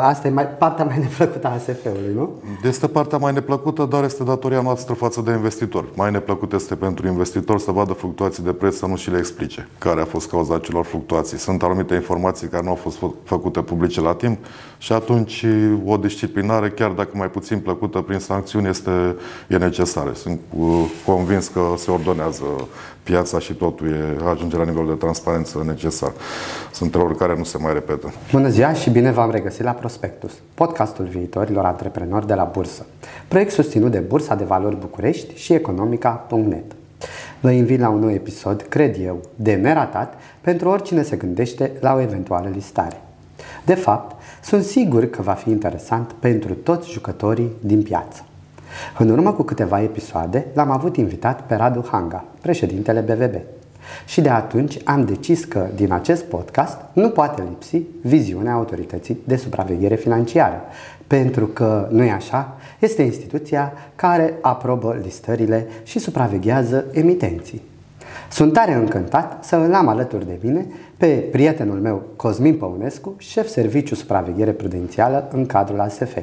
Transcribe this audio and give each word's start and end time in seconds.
Asta 0.00 0.28
e 0.28 0.30
mai, 0.30 0.48
partea 0.48 0.84
mai 0.84 0.98
neplăcută 0.98 1.46
a 1.46 1.50
ASF-ului, 1.50 2.14
nu? 2.14 2.42
Este 2.62 2.86
partea 2.86 3.18
mai 3.18 3.32
neplăcută, 3.32 3.84
dar 3.84 4.04
este 4.04 4.24
datoria 4.24 4.60
noastră 4.60 4.94
față 4.94 5.20
de 5.20 5.30
investitori. 5.30 5.86
Mai 5.94 6.10
neplăcut 6.10 6.52
este 6.52 6.74
pentru 6.74 7.06
investitor 7.06 7.58
să 7.58 7.70
vadă 7.70 7.92
fluctuații 7.92 8.42
de 8.42 8.52
preț, 8.52 8.76
să 8.76 8.86
nu 8.86 8.96
și 8.96 9.10
le 9.10 9.18
explice 9.18 9.68
care 9.78 10.00
a 10.00 10.04
fost 10.04 10.28
cauza 10.28 10.54
acelor 10.54 10.84
fluctuații. 10.84 11.38
Sunt 11.38 11.62
anumite 11.62 11.94
informații 11.94 12.48
care 12.48 12.62
nu 12.62 12.68
au 12.68 12.74
fost 12.74 12.98
făcute 13.24 13.60
publice 13.60 14.00
la 14.00 14.14
timp 14.14 14.38
și 14.78 14.92
atunci 14.92 15.46
o 15.84 15.96
disciplinare, 15.96 16.70
chiar 16.70 16.90
dacă 16.90 17.10
mai 17.12 17.30
puțin 17.30 17.58
plăcută 17.58 18.00
prin 18.00 18.18
sancțiuni, 18.18 18.68
este, 18.68 19.16
e 19.48 19.56
necesară. 19.56 20.12
Sunt 20.12 20.40
uh, 20.58 20.84
convins 21.06 21.48
că 21.48 21.60
se 21.76 21.90
ordonează 21.90 22.44
piața 23.04 23.38
și 23.38 23.52
totul 23.52 23.86
e, 23.86 24.28
ajunge 24.30 24.56
la 24.56 24.64
nivelul 24.64 24.88
de 24.88 24.94
transparență 24.94 25.62
necesar. 25.66 26.12
Sunt 26.72 26.94
erori 26.94 27.16
care 27.16 27.34
nu 27.36 27.44
se 27.44 27.58
mai 27.58 27.72
repetă. 27.72 28.12
Bună 28.32 28.48
ziua 28.48 28.72
și 28.72 28.90
bine 28.90 29.10
v-am 29.10 29.30
regăsit 29.30 29.62
la 29.62 29.70
Prospectus, 29.70 30.32
podcastul 30.54 31.04
viitorilor 31.04 31.64
antreprenori 31.64 32.26
de 32.26 32.34
la 32.34 32.44
bursă. 32.44 32.86
Proiect 33.28 33.52
susținut 33.52 33.90
de 33.90 33.98
Bursa 33.98 34.34
de 34.34 34.44
Valori 34.44 34.76
București 34.76 35.34
și 35.36 35.52
Economica.net. 35.52 36.72
Vă 37.40 37.50
invit 37.50 37.80
la 37.80 37.88
un 37.88 37.98
nou 37.98 38.10
episod, 38.10 38.66
cred 38.68 38.96
eu, 39.04 39.20
de 39.36 39.54
neratat 39.54 40.14
pentru 40.40 40.68
oricine 40.68 41.02
se 41.02 41.16
gândește 41.16 41.72
la 41.80 41.94
o 41.94 42.00
eventuală 42.00 42.48
listare. 42.52 43.00
De 43.64 43.74
fapt, 43.74 44.16
sunt 44.42 44.64
sigur 44.64 45.04
că 45.04 45.22
va 45.22 45.32
fi 45.32 45.50
interesant 45.50 46.12
pentru 46.18 46.54
toți 46.54 46.90
jucătorii 46.90 47.50
din 47.60 47.82
piață. 47.82 48.24
În 48.98 49.08
urmă 49.08 49.32
cu 49.32 49.42
câteva 49.42 49.82
episoade, 49.82 50.46
l-am 50.52 50.70
avut 50.70 50.96
invitat 50.96 51.46
pe 51.46 51.54
Radu 51.54 51.84
Hanga, 51.90 52.24
președintele 52.40 53.00
BVB. 53.00 53.34
Și 54.06 54.20
de 54.20 54.28
atunci 54.28 54.78
am 54.84 55.04
decis 55.04 55.44
că 55.44 55.66
din 55.74 55.92
acest 55.92 56.24
podcast 56.24 56.78
nu 56.92 57.08
poate 57.08 57.42
lipsi 57.48 57.82
viziunea 58.02 58.52
autorității 58.52 59.18
de 59.24 59.36
supraveghere 59.36 59.94
financiară, 59.94 60.62
pentru 61.06 61.46
că, 61.46 61.88
nu 61.90 62.02
e 62.02 62.10
așa, 62.10 62.56
este 62.78 63.02
instituția 63.02 63.72
care 63.96 64.34
aprobă 64.40 65.00
listările 65.02 65.66
și 65.82 65.98
supraveghează 65.98 66.84
emitenții. 66.92 67.62
Sunt 68.30 68.52
tare 68.52 68.72
încântat 68.72 69.44
să 69.44 69.56
îl 69.56 69.74
am 69.74 69.88
alături 69.88 70.26
de 70.26 70.38
mine 70.42 70.66
pe 70.96 71.06
prietenul 71.06 71.78
meu 71.78 72.02
Cosmin 72.16 72.56
Păunescu, 72.56 73.14
șef 73.18 73.48
serviciu 73.48 73.94
supraveghere 73.94 74.50
prudențială 74.50 75.28
în 75.32 75.46
cadrul 75.46 75.80
ASF. 75.80 76.16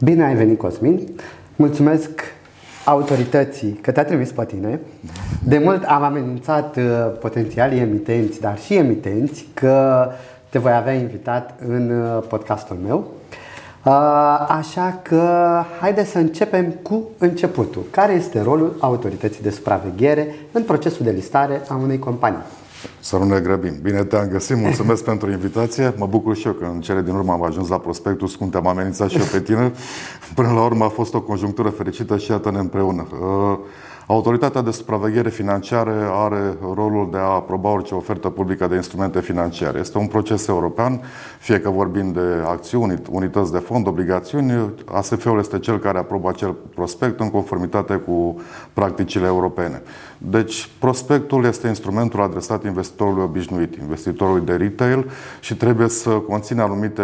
Bine 0.00 0.24
ai 0.24 0.34
venit, 0.34 0.58
Cosmin! 0.58 1.08
Mulțumesc 1.56 2.08
autorității 2.84 3.72
că 3.72 3.92
te-a 3.92 4.04
trimis 4.04 4.32
pe 4.32 4.44
tine. 4.44 4.80
De 5.42 5.58
mult 5.58 5.84
am 5.84 6.02
amenințat 6.02 6.76
uh, 6.76 6.84
potențialii 7.20 7.80
emitenți, 7.80 8.40
dar 8.40 8.58
și 8.58 8.74
emitenți, 8.74 9.48
că 9.54 10.08
te 10.48 10.58
voi 10.58 10.72
avea 10.72 10.92
invitat 10.92 11.54
în 11.68 11.90
uh, 11.90 12.22
podcastul 12.28 12.76
meu. 12.86 13.06
Uh, 13.84 13.92
așa 14.48 14.98
că 15.02 15.28
haideți 15.80 16.10
să 16.10 16.18
începem 16.18 16.70
cu 16.82 17.08
începutul. 17.18 17.82
Care 17.90 18.12
este 18.12 18.40
rolul 18.40 18.76
autorității 18.80 19.42
de 19.42 19.50
supraveghere 19.50 20.34
în 20.52 20.62
procesul 20.62 21.04
de 21.04 21.10
listare 21.10 21.62
a 21.68 21.74
unei 21.74 21.98
companii? 21.98 22.42
Să 23.00 23.16
nu 23.16 23.24
ne 23.24 23.40
grăbim. 23.40 23.74
Bine 23.82 24.04
te-am 24.04 24.28
găsit, 24.28 24.56
mulțumesc 24.56 25.04
pentru 25.10 25.30
invitație. 25.30 25.94
Mă 25.96 26.06
bucur 26.06 26.36
și 26.36 26.46
eu 26.46 26.52
că 26.52 26.64
în 26.64 26.80
cele 26.80 27.02
din 27.02 27.14
urmă 27.14 27.32
am 27.32 27.42
ajuns 27.42 27.68
la 27.68 27.78
prospectus, 27.78 28.34
cum 28.34 28.50
te-am 28.50 28.66
amenințat 28.66 29.08
și 29.08 29.18
eu 29.18 29.24
pe 29.32 29.40
tine. 29.40 29.72
Până 30.34 30.52
la 30.52 30.64
urmă 30.64 30.84
a 30.84 30.88
fost 30.88 31.14
o 31.14 31.20
conjunctură 31.20 31.68
fericită 31.68 32.18
și 32.18 32.30
iată-ne 32.30 32.58
împreună. 32.58 33.06
Uh, 34.06 34.14
Autoritatea 34.14 34.60
de 34.60 34.70
supraveghere 34.70 35.28
financiară 35.28 36.10
are 36.12 36.56
rolul 36.74 37.08
de 37.10 37.16
a 37.16 37.20
aproba 37.34 37.70
orice 37.70 37.94
ofertă 37.94 38.28
publică 38.28 38.66
de 38.66 38.74
instrumente 38.74 39.20
financiare. 39.20 39.78
Este 39.78 39.98
un 39.98 40.06
proces 40.06 40.46
european, 40.46 41.00
fie 41.38 41.60
că 41.60 41.70
vorbim 41.70 42.12
de 42.12 42.42
acțiuni, 42.46 43.02
unități 43.10 43.52
de 43.52 43.58
fond, 43.58 43.86
obligațiuni, 43.86 44.74
ASF-ul 44.84 45.38
este 45.38 45.58
cel 45.58 45.78
care 45.78 45.98
aprobă 45.98 46.28
acel 46.28 46.54
prospect 46.74 47.20
în 47.20 47.30
conformitate 47.30 47.94
cu 47.94 48.40
practicile 48.72 49.26
europene. 49.26 49.82
Deci, 50.18 50.70
prospectul 50.78 51.44
este 51.44 51.66
instrumentul 51.66 52.22
adresat 52.22 52.64
investitorului 52.64 53.22
obișnuit, 53.22 53.74
investitorului 53.74 54.46
de 54.46 54.54
retail 54.54 55.10
și 55.40 55.56
trebuie 55.56 55.88
să 55.88 56.10
conține 56.10 56.60
anumite 56.60 57.02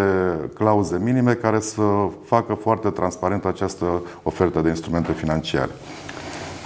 clauze 0.54 1.00
minime 1.02 1.32
care 1.32 1.60
să 1.60 1.82
facă 2.24 2.54
foarte 2.54 2.90
transparent 2.90 3.44
această 3.44 4.02
ofertă 4.22 4.60
de 4.60 4.68
instrumente 4.68 5.12
financiare. 5.12 5.70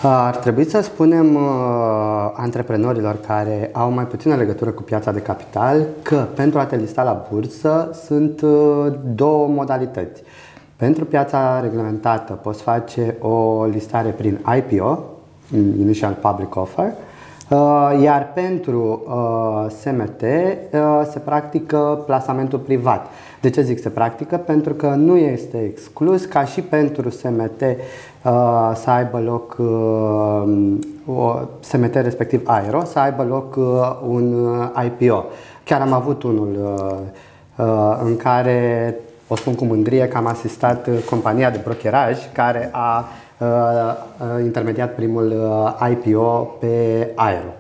Ar 0.07 0.37
trebui 0.37 0.65
să 0.65 0.81
spunem 0.81 1.35
uh, 1.35 1.43
antreprenorilor 2.35 3.17
care 3.27 3.71
au 3.73 3.91
mai 3.91 4.07
puțină 4.07 4.35
legătură 4.35 4.71
cu 4.71 4.83
piața 4.83 5.13
de 5.13 5.21
capital 5.21 5.87
că 6.03 6.27
pentru 6.35 6.59
a 6.59 6.65
te 6.65 6.77
lista 6.77 7.03
la 7.03 7.27
bursă 7.31 7.91
sunt 8.07 8.41
uh, 8.41 8.93
două 9.15 9.47
modalități. 9.49 10.23
Pentru 10.77 11.05
piața 11.05 11.61
reglementată 11.61 12.33
poți 12.33 12.63
face 12.63 13.17
o 13.21 13.65
listare 13.65 14.09
prin 14.09 14.39
IPO, 14.57 15.05
Initial 15.79 16.17
Public 16.21 16.57
Offer, 16.57 16.87
uh, 16.87 16.93
iar 18.03 18.33
pentru 18.35 19.03
uh, 19.07 19.71
SMT 19.81 20.23
uh, 20.23 20.81
se 21.11 21.19
practică 21.19 22.03
plasamentul 22.07 22.59
privat. 22.59 23.07
De 23.41 23.51
ce 23.51 23.63
zic 23.63 23.81
se 23.81 23.89
practică? 23.89 24.37
Pentru 24.37 24.73
că 24.73 24.87
nu 24.87 25.17
este 25.17 25.63
exclus 25.63 26.25
ca 26.25 26.45
și 26.45 26.61
pentru 26.61 27.11
SMT 27.11 27.61
uh, 27.61 28.73
să 28.75 28.91
aibă 28.91 29.21
loc 29.25 29.57
uh, 29.59 30.77
o 31.07 31.35
SMT 31.61 31.95
respectiv 31.95 32.41
aero, 32.45 32.85
să 32.85 32.99
aibă 32.99 33.23
loc 33.23 33.57
uh, 33.57 33.65
un 34.09 34.47
IPO. 34.85 35.25
Chiar 35.65 35.81
am 35.81 35.93
avut 35.93 36.23
unul 36.23 36.77
uh, 36.77 36.97
uh, 37.67 38.01
în 38.05 38.17
care, 38.17 38.95
o 39.29 39.37
spun 39.37 39.55
cu 39.55 39.65
mândrie, 39.65 40.09
că 40.09 40.17
am 40.17 40.27
asistat 40.27 40.89
compania 41.11 41.51
de 41.51 41.61
brokeraj 41.65 42.19
care 42.33 42.69
a 42.73 42.99
uh, 42.99 43.05
uh, 43.05 43.24
intermediat 44.43 44.95
primul 44.95 45.33
uh, 45.81 45.91
IPO 45.91 46.57
pe 46.61 47.09
aero. 47.15 47.55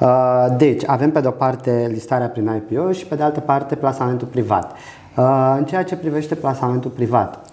Uh, 0.00 0.46
deci, 0.56 0.82
avem 0.86 1.10
pe 1.10 1.20
de 1.20 1.28
o 1.28 1.30
parte 1.30 1.88
listarea 1.92 2.28
prin 2.28 2.62
IPO 2.70 2.92
și 2.92 3.06
pe 3.06 3.14
de 3.14 3.22
altă 3.22 3.40
parte 3.40 3.74
plasamentul 3.74 4.26
privat. 4.26 4.72
Uh, 5.16 5.54
în 5.58 5.64
ceea 5.64 5.84
ce 5.84 5.96
privește 5.96 6.34
plasamentul 6.34 6.90
privat, 6.90 7.44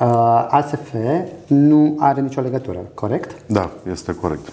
uh, 0.00 0.46
ASF 0.50 0.94
nu 1.46 1.96
are 1.98 2.20
nicio 2.20 2.40
legătură, 2.40 2.78
corect? 2.94 3.36
Da, 3.46 3.70
este 3.90 4.14
corect. 4.14 4.52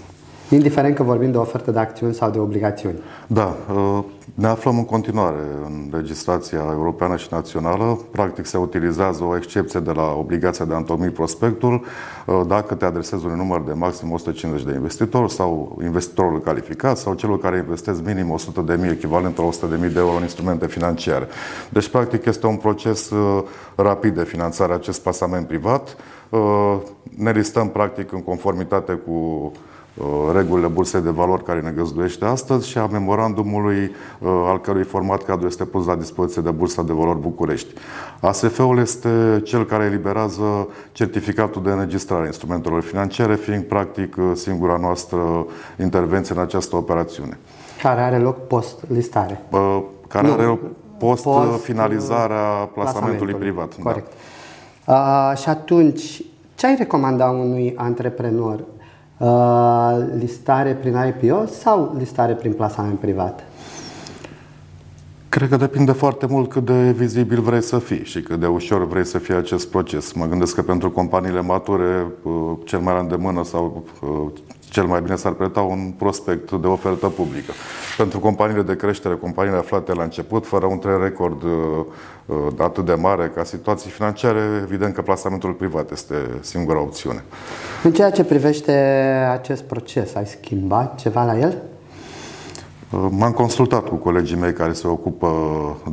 Indiferent 0.49 0.95
că 0.95 1.03
vorbim 1.03 1.31
de 1.31 1.37
ofertă 1.37 1.71
de 1.71 1.79
acțiuni 1.79 2.13
sau 2.13 2.29
de 2.29 2.39
obligațiuni. 2.39 2.99
Da, 3.27 3.55
uh, 3.73 4.03
ne 4.37 4.47
aflăm 4.47 4.77
în 4.77 4.85
continuare 4.85 5.39
în 5.65 5.87
legislația 5.91 6.65
europeană 6.71 7.15
și 7.15 7.27
națională. 7.31 7.99
Practic 8.11 8.45
se 8.45 8.57
utilizează 8.57 9.23
o 9.23 9.35
excepție 9.35 9.79
de 9.79 9.91
la 9.91 10.13
obligația 10.13 10.65
de 10.65 10.73
a 10.73 10.77
întocmi 10.77 11.09
prospectul 11.09 11.85
dacă 12.47 12.75
te 12.75 12.85
adresezi 12.85 13.25
un 13.25 13.35
număr 13.35 13.61
de 13.61 13.73
maxim 13.73 14.11
150 14.11 14.65
de 14.65 14.73
investitori 14.73 15.31
sau 15.31 15.79
investitorul 15.83 16.41
calificat 16.41 16.97
sau 16.97 17.13
celor 17.13 17.39
care 17.39 17.57
investesc 17.57 18.05
minim 18.05 18.31
100 18.31 18.61
de 18.61 18.77
mii, 18.81 18.91
echivalent 18.91 19.37
la 19.37 19.43
100 19.43 19.65
de 19.65 19.81
mii 19.81 19.93
de 19.93 19.99
euro 19.99 20.15
în 20.15 20.21
instrumente 20.21 20.67
financiare. 20.67 21.27
Deci, 21.69 21.89
practic, 21.89 22.25
este 22.25 22.47
un 22.47 22.55
proces 22.55 23.11
rapid 23.75 24.15
de 24.15 24.23
finanțare 24.23 24.71
a 24.71 24.75
acest 24.75 25.01
pasament 25.01 25.47
privat. 25.47 25.97
Ne 27.15 27.31
listăm, 27.31 27.69
practic, 27.69 28.11
în 28.11 28.23
conformitate 28.23 28.93
cu 28.93 29.51
Uh, 29.51 29.76
regulile 30.33 30.67
bursei 30.67 31.01
de 31.01 31.09
valori 31.09 31.43
care 31.43 31.59
ne 31.59 31.69
găzduiește 31.69 32.25
astăzi 32.25 32.67
și 32.67 32.77
a 32.77 32.85
memorandumului 32.85 33.83
uh, 34.19 34.29
al 34.45 34.61
cărui 34.61 34.83
format 34.83 35.23
cadru 35.23 35.47
este 35.47 35.65
pus 35.65 35.85
la 35.85 35.95
dispoziție 35.95 36.41
de 36.41 36.49
Bursa 36.49 36.81
de 36.83 36.93
Valori 36.93 37.19
București. 37.19 37.73
ASF-ul 38.21 38.77
este 38.77 39.41
cel 39.43 39.65
care 39.65 39.83
eliberează 39.83 40.67
certificatul 40.91 41.63
de 41.63 41.69
înregistrare 41.69 42.23
a 42.23 42.25
instrumentelor 42.25 42.81
financiare, 42.81 43.35
fiind 43.35 43.63
practic 43.63 44.15
uh, 44.17 44.31
singura 44.33 44.77
noastră 44.77 45.45
intervenție 45.79 46.35
în 46.35 46.41
această 46.41 46.75
operațiune. 46.75 47.37
Care 47.81 48.01
are 48.01 48.17
loc 48.17 48.47
post-listare. 48.47 49.41
Care 50.07 50.27
nu, 50.27 50.33
are 50.33 50.43
loc 50.43 50.59
post-finalizarea 50.97 52.39
post 52.39 52.73
plasamentului 52.73 53.33
privat. 53.33 53.75
Da. 53.75 53.83
Corect. 53.83 54.11
Da. 54.85 55.29
Uh, 55.31 55.37
și 55.37 55.49
atunci, 55.49 56.21
ce 56.55 56.67
ai 56.67 56.75
recomanda 56.77 57.29
unui 57.29 57.73
antreprenor 57.77 58.59
Uh, 58.59 58.76
listare 60.17 60.73
prin 60.73 60.95
IPO 60.95 61.45
sau 61.45 61.95
listare 61.97 62.33
prin 62.33 62.53
plasament 62.53 62.99
privat? 62.99 63.43
Cred 65.37 65.49
că 65.49 65.57
depinde 65.57 65.91
foarte 65.91 66.25
mult 66.29 66.49
cât 66.49 66.65
de 66.65 66.91
vizibil 66.91 67.41
vrei 67.41 67.61
să 67.61 67.79
fii 67.79 68.03
și 68.03 68.21
cât 68.21 68.39
de 68.39 68.45
ușor 68.45 68.87
vrei 68.87 69.05
să 69.05 69.17
fie 69.17 69.35
acest 69.35 69.67
proces. 69.67 70.11
Mă 70.11 70.25
gândesc 70.25 70.55
că 70.55 70.61
pentru 70.61 70.91
companiile 70.91 71.41
mature, 71.41 72.05
uh, 72.21 72.33
cel 72.63 72.79
mai 72.79 72.93
la 72.93 72.99
îndemână 72.99 73.43
sau 73.43 73.83
uh, 74.01 74.31
cel 74.69 74.83
mai 74.83 75.01
bine 75.01 75.15
s-ar 75.15 75.31
preta 75.31 75.61
un 75.61 75.93
prospect 75.97 76.51
de 76.51 76.67
ofertă 76.67 77.07
publică. 77.07 77.51
Pentru 77.97 78.19
companiile 78.19 78.61
de 78.61 78.75
creștere, 78.75 79.15
companiile 79.15 79.57
aflate 79.57 79.93
la 79.93 80.03
început, 80.03 80.45
fără 80.45 80.65
un 80.65 80.79
tren 80.79 80.99
record 81.01 81.43
uh, 81.43 81.49
uh, 82.25 82.37
atât 82.57 82.85
de 82.85 82.93
mare 82.93 83.31
ca 83.35 83.43
situații 83.43 83.89
financiare, 83.89 84.39
evident 84.61 84.93
că 84.93 85.01
plasamentul 85.01 85.51
privat 85.51 85.91
este 85.91 86.15
singura 86.39 86.81
opțiune. 86.81 87.23
În 87.83 87.93
ceea 87.93 88.09
ce 88.09 88.23
privește 88.23 88.71
acest 89.31 89.63
proces, 89.63 90.15
ai 90.15 90.25
schimbat 90.25 90.99
ceva 90.99 91.23
la 91.23 91.37
el? 91.37 91.57
M-am 92.89 93.31
consultat 93.31 93.87
cu 93.87 93.95
colegii 93.95 94.37
mei 94.37 94.53
care 94.53 94.73
se 94.73 94.87
ocupă 94.87 95.31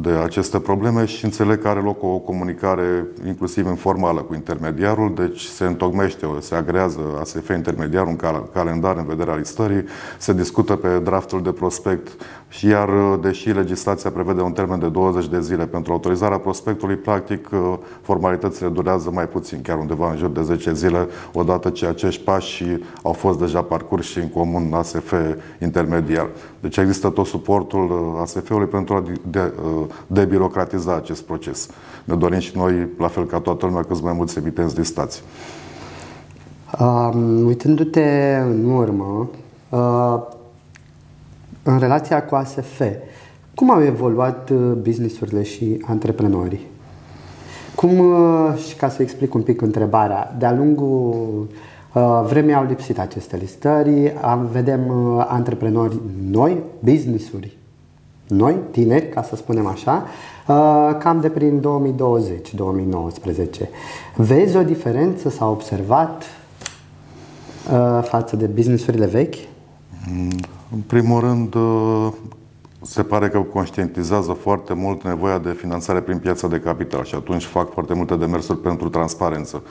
de 0.00 0.10
aceste 0.10 0.58
probleme 0.58 1.04
și 1.04 1.24
înțeleg 1.24 1.62
că 1.62 1.68
are 1.68 1.80
loc 1.80 2.02
o 2.02 2.18
comunicare 2.18 3.06
inclusiv 3.26 3.66
informală 3.66 4.20
cu 4.20 4.34
intermediarul, 4.34 5.14
deci 5.14 5.40
se 5.40 5.64
întocmește, 5.64 6.26
se 6.40 6.54
agrează 6.54 7.00
ASF 7.20 7.48
intermediarul 7.48 8.08
un 8.08 8.46
calendar 8.52 8.96
în 8.96 9.06
vederea 9.06 9.34
listării, 9.34 9.84
se 10.18 10.32
discută 10.32 10.76
pe 10.76 10.98
draftul 10.98 11.42
de 11.42 11.52
prospect 11.52 12.08
și 12.56 12.66
iar, 12.66 12.90
deși 13.20 13.50
legislația 13.50 14.10
prevede 14.10 14.40
un 14.40 14.52
termen 14.52 14.78
de 14.78 14.88
20 14.88 15.28
de 15.28 15.40
zile 15.40 15.66
pentru 15.66 15.92
autorizarea 15.92 16.38
prospectului, 16.38 16.96
practic 16.96 17.48
formalitățile 18.00 18.68
durează 18.68 19.10
mai 19.10 19.28
puțin, 19.28 19.62
chiar 19.62 19.78
undeva 19.78 20.10
în 20.10 20.16
jur 20.16 20.30
de 20.30 20.42
10 20.42 20.72
zile, 20.72 21.08
odată 21.32 21.70
ce 21.70 21.86
acești 21.86 22.22
pași 22.22 22.64
au 23.02 23.12
fost 23.12 23.38
deja 23.38 23.62
parcurși 23.62 24.18
în 24.18 24.28
comun 24.28 24.72
ASF 24.72 25.14
intermediar. 25.60 26.28
Deci 26.60 26.76
există 26.76 27.08
tot 27.08 27.26
suportul 27.26 27.90
uh, 27.90 28.20
ASF-ului 28.20 28.66
pentru 28.66 28.94
a 28.94 29.02
uh, 29.02 29.86
debirocratiza 30.06 30.94
acest 30.94 31.22
proces. 31.22 31.68
Ne 32.04 32.14
dorim 32.14 32.38
și 32.38 32.56
noi, 32.56 32.88
la 32.98 33.08
fel 33.08 33.24
ca 33.24 33.38
toată 33.38 33.66
lumea, 33.66 33.82
cât 33.82 34.02
mai 34.02 34.12
mulți 34.12 34.38
emitenți 34.38 34.78
listați. 34.78 35.22
Um, 36.80 37.46
uitându-te 37.46 38.38
în 38.42 38.70
urmă, 38.70 39.28
uh, 39.68 40.42
în 41.64 41.78
relația 41.78 42.24
cu 42.24 42.34
ASF, 42.34 42.82
cum 43.54 43.70
au 43.70 43.82
evoluat 43.82 44.50
uh, 44.50 44.72
businessurile 44.82 45.42
și 45.42 45.84
antreprenorii? 45.86 46.66
Cum, 47.74 48.02
și 48.68 48.74
ca 48.74 48.88
să 48.88 49.02
explic 49.02 49.34
un 49.34 49.42
pic 49.42 49.60
întrebarea, 49.60 50.34
de-a 50.38 50.52
lungul 50.52 51.48
Uh, 51.94 52.22
vremii 52.26 52.54
au 52.54 52.64
lipsit 52.64 52.98
aceste 52.98 53.36
listări, 53.36 54.12
vedem 54.50 54.88
uh, 54.88 55.24
antreprenori 55.28 56.00
noi, 56.30 56.62
business-uri 56.78 57.56
noi, 58.28 58.56
tineri, 58.70 59.08
ca 59.08 59.22
să 59.22 59.36
spunem 59.36 59.66
așa, 59.66 60.06
uh, 60.46 60.96
cam 60.98 61.20
de 61.20 61.28
prin 61.28 61.62
2020-2019. 63.60 63.68
Vezi 64.16 64.56
o 64.56 64.62
diferență, 64.62 65.28
s-a 65.28 65.50
observat 65.50 66.22
față 68.02 68.36
de 68.36 68.46
businessurile 68.46 69.06
vechi? 69.06 69.34
În 70.74 70.80
primul 70.80 71.20
rând, 71.20 71.56
se 72.80 73.02
pare 73.02 73.28
că 73.28 73.38
conștientizează 73.38 74.32
foarte 74.32 74.74
mult 74.74 75.02
nevoia 75.02 75.38
de 75.38 75.50
finanțare 75.50 76.00
prin 76.00 76.18
piața 76.18 76.48
de 76.48 76.58
capital 76.58 77.04
și 77.04 77.14
atunci 77.14 77.44
fac 77.44 77.72
foarte 77.72 77.94
multe 77.94 78.16
demersuri 78.16 78.58
pentru 78.58 78.88
transparență. 78.88 79.62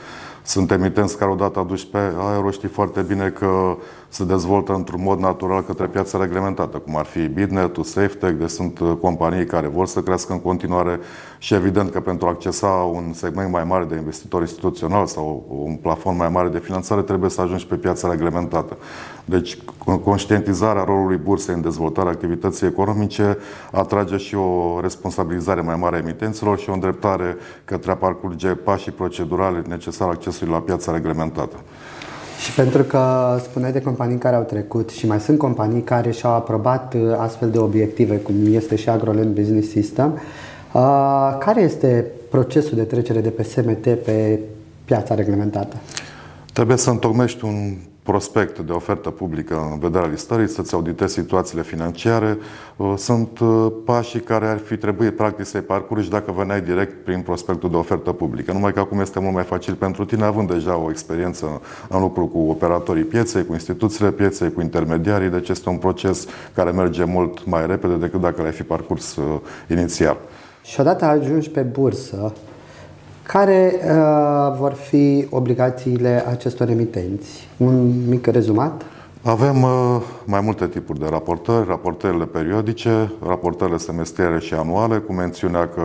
Sunt 0.45 0.71
emitenți 0.71 1.17
care 1.17 1.31
odată 1.31 1.59
aduși 1.59 1.88
pe 1.88 1.97
aero, 1.97 2.50
știi 2.50 2.67
foarte 2.67 3.01
bine 3.01 3.29
că 3.29 3.77
se 4.09 4.23
dezvoltă 4.23 4.73
într-un 4.73 5.01
mod 5.03 5.19
natural 5.19 5.61
către 5.61 5.85
piața 5.85 6.17
reglementată, 6.17 6.77
cum 6.77 6.97
ar 6.97 7.05
fi 7.05 7.27
Bitnet, 7.27 7.75
SafeTech, 7.83 8.38
de 8.39 8.47
sunt 8.47 8.79
uh, 8.79 8.91
companii 9.01 9.45
care 9.45 9.67
vor 9.67 9.88
să 9.88 10.01
crească 10.01 10.33
în 10.33 10.41
continuare 10.41 11.00
și 11.38 11.53
evident 11.53 11.91
că 11.91 12.00
pentru 12.00 12.27
a 12.27 12.29
accesa 12.29 12.67
un 12.67 13.13
segment 13.13 13.51
mai 13.51 13.63
mare 13.63 13.85
de 13.85 13.95
investitori 13.95 14.44
instituțional 14.44 15.05
sau 15.05 15.45
un 15.65 15.75
plafon 15.75 16.15
mai 16.15 16.29
mare 16.29 16.50
de 16.50 16.59
finanțare 16.59 17.01
trebuie 17.01 17.29
să 17.29 17.41
ajungi 17.41 17.67
pe 17.67 17.75
piața 17.75 18.09
reglementată. 18.09 18.77
Deci 19.25 19.57
conștientizarea 20.03 20.83
rolului 20.83 21.18
bursei 21.18 21.56
în 21.56 21.62
dezvoltarea 21.62 22.12
activității 22.12 22.68
economice 22.68 23.38
atrage 23.71 24.18
și 24.18 24.35
o 24.35 24.80
responsabilizare 24.81 25.62
mai 25.62 25.75
mare 25.75 25.95
a 25.95 26.00
emitenților 26.00 26.59
și 26.59 26.69
o 26.69 26.74
îndreptare 26.74 27.38
către 27.65 27.91
a 27.91 27.95
parcurge 27.95 28.47
pașii 28.47 28.91
procedurale 28.91 29.62
necesare 29.68 30.12
accesului 30.12 30.53
la 30.53 30.59
piața 30.59 30.91
reglementată. 30.91 31.56
Și 32.44 32.53
pentru 32.53 32.83
că 32.83 33.38
spuneai 33.44 33.71
de 33.71 33.81
companii 33.81 34.18
care 34.18 34.35
au 34.35 34.41
trecut 34.41 34.89
și 34.89 35.07
mai 35.07 35.19
sunt 35.19 35.38
companii 35.38 35.81
care 35.81 36.12
și-au 36.12 36.33
aprobat 36.33 36.94
uh, 36.94 37.01
astfel 37.18 37.50
de 37.50 37.57
obiective, 37.57 38.15
cum 38.15 38.36
este 38.51 38.75
și 38.75 38.89
AgroLand 38.89 39.36
Business 39.36 39.69
System, 39.69 40.19
uh, 40.71 41.36
care 41.39 41.62
este 41.62 42.06
procesul 42.29 42.77
de 42.77 42.83
trecere 42.83 43.21
de 43.21 43.29
pe 43.29 43.44
SMT 43.44 43.81
pe 43.81 44.39
piața 44.86 45.15
reglementată? 45.15 45.75
Trebuie 46.53 46.77
să 46.77 46.89
întocmești 46.89 47.45
un 47.45 47.75
prospect 48.03 48.59
de 48.59 48.71
ofertă 48.71 49.09
publică 49.09 49.67
în 49.71 49.79
vederea 49.79 50.07
listării, 50.07 50.47
să-ți 50.47 50.73
auditezi 50.73 51.13
situațiile 51.13 51.63
financiare. 51.63 52.38
Uh, 52.75 52.94
sunt 52.97 53.39
uh, 53.39 53.71
pașii 53.85 54.19
care 54.19 54.47
ar 54.47 54.57
fi 54.57 54.77
trebuit 54.77 55.15
practic 55.15 55.45
să-i 55.45 55.61
parcurgi 55.61 56.09
dacă 56.09 56.31
veneai 56.31 56.61
direct 56.61 57.03
prin 57.03 57.21
prospectul 57.21 57.69
de 57.69 57.75
ofertă 57.75 58.11
publică. 58.11 58.51
Numai 58.51 58.73
că 58.73 58.79
acum 58.79 59.00
este 59.00 59.19
mult 59.19 59.33
mai 59.33 59.44
facil 59.44 59.73
pentru 59.73 60.05
tine, 60.05 60.23
având 60.23 60.51
deja 60.51 60.77
o 60.77 60.89
experiență 60.89 61.61
în 61.89 62.01
lucru 62.01 62.25
cu 62.27 62.39
operatorii 62.39 63.03
pieței, 63.03 63.45
cu 63.45 63.53
instituțiile 63.53 64.11
pieței, 64.11 64.53
cu 64.53 64.61
intermediarii, 64.61 65.29
deci 65.29 65.50
este 65.50 65.69
un 65.69 65.77
proces 65.77 66.25
care 66.53 66.71
merge 66.71 67.03
mult 67.03 67.45
mai 67.45 67.67
repede 67.67 67.95
decât 67.95 68.21
dacă 68.21 68.41
l-ai 68.41 68.51
fi 68.51 68.63
parcurs 68.63 69.15
uh, 69.15 69.39
inițial. 69.69 70.17
Și 70.63 70.79
odată 70.79 71.05
ajungi 71.05 71.50
pe 71.50 71.61
bursă, 71.61 72.33
care 73.24 73.74
uh, 73.74 74.58
vor 74.58 74.74
fi 74.74 75.28
obligațiile 75.30 76.24
acestor 76.30 76.70
emitenți? 76.70 77.48
Un 77.58 78.08
mic 78.08 78.25
rezumat? 78.25 78.86
Avem 79.22 79.62
uh, 79.64 80.02
mai 80.25 80.42
multe 80.42 80.68
tipuri 80.68 81.00
de 81.00 81.06
raportări, 81.10 81.68
raportările 81.68 82.25
periodice, 82.25 83.12
raportările 83.25 83.78
semestriere 83.78 84.40
și 84.40 84.54
anuale, 84.54 84.98
cu 84.98 85.14
mențiunea 85.14 85.68
că 85.68 85.81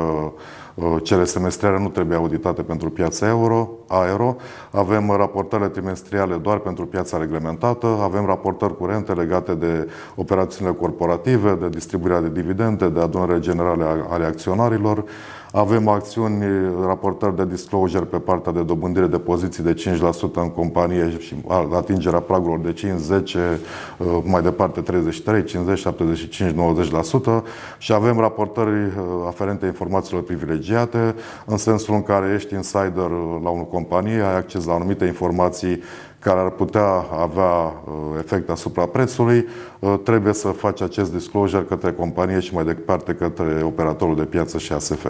uh, 0.75 0.97
cele 1.03 1.25
semestriale 1.25 1.79
nu 1.79 1.89
trebuie 1.89 2.17
auditate 2.17 2.63
pentru 2.63 2.91
piața 2.91 3.29
euro, 3.29 3.71
aero. 3.89 4.37
Avem 4.71 5.15
raportările 5.17 5.69
trimestriale 5.69 6.35
doar 6.35 6.59
pentru 6.59 6.87
piața 6.87 7.19
reglementată, 7.19 7.87
avem 8.03 8.27
raportări 8.27 8.77
curente 8.77 9.13
legate 9.13 9.55
de 9.55 9.89
operațiunile 10.15 10.77
corporative, 10.77 11.55
de 11.61 11.69
distribuirea 11.69 12.21
de 12.21 12.31
dividende, 12.31 12.89
de 12.89 13.01
adunări 13.01 13.41
generale 13.41 13.85
ale 14.09 14.25
acționarilor, 14.25 15.05
avem 15.53 15.89
acțiuni, 15.89 16.45
raportări 16.87 17.37
de 17.37 17.47
disclosure 17.47 18.05
pe 18.05 18.19
partea 18.19 18.53
de 18.53 18.63
dobândire 18.63 19.07
de 19.07 19.19
poziții 19.19 19.63
de 19.63 19.75
5% 19.75 20.33
în 20.35 20.51
companie 20.51 21.17
și 21.19 21.35
atingerea 21.73 22.21
pragurilor 22.21 22.59
de 22.59 22.73
5, 22.73 22.99
10, 22.99 23.61
uh, 23.99 24.07
mai 24.25 24.43
departe 24.43 24.81
33, 24.81 25.45
50, 25.45 25.79
75, 25.79 26.51
90% 26.51 27.43
și 27.79 27.93
avem 27.93 28.19
raportări 28.19 28.71
uh, 28.71 28.93
aferente 29.27 29.67
informațiilor 29.67 30.23
privilegiate 30.23 31.15
în 31.47 31.57
sensul 31.57 31.95
în 31.95 32.03
care 32.03 32.33
ești 32.35 32.55
insider 32.55 33.11
la 33.43 33.51
o 33.51 33.55
companie, 33.79 34.21
ai 34.21 34.37
acces 34.37 34.65
la 34.65 34.73
anumite 34.73 35.05
informații 35.05 35.83
care 36.19 36.41
ar 36.41 36.51
putea 36.51 36.89
avea 37.21 37.55
uh, 37.55 37.93
efect 38.19 38.51
asupra 38.51 38.87
prețului, 38.87 39.47
uh, 39.79 39.95
trebuie 40.05 40.33
să 40.33 40.49
faci 40.49 40.81
acest 40.83 41.13
disclosure 41.13 41.63
către 41.63 41.93
companie 41.93 42.41
și 42.41 42.55
mai 42.55 42.65
departe 42.65 43.13
către 43.13 43.63
operatorul 43.65 44.17
de 44.17 44.25
piață 44.25 44.59
și 44.59 44.73
ASF. 44.73 45.07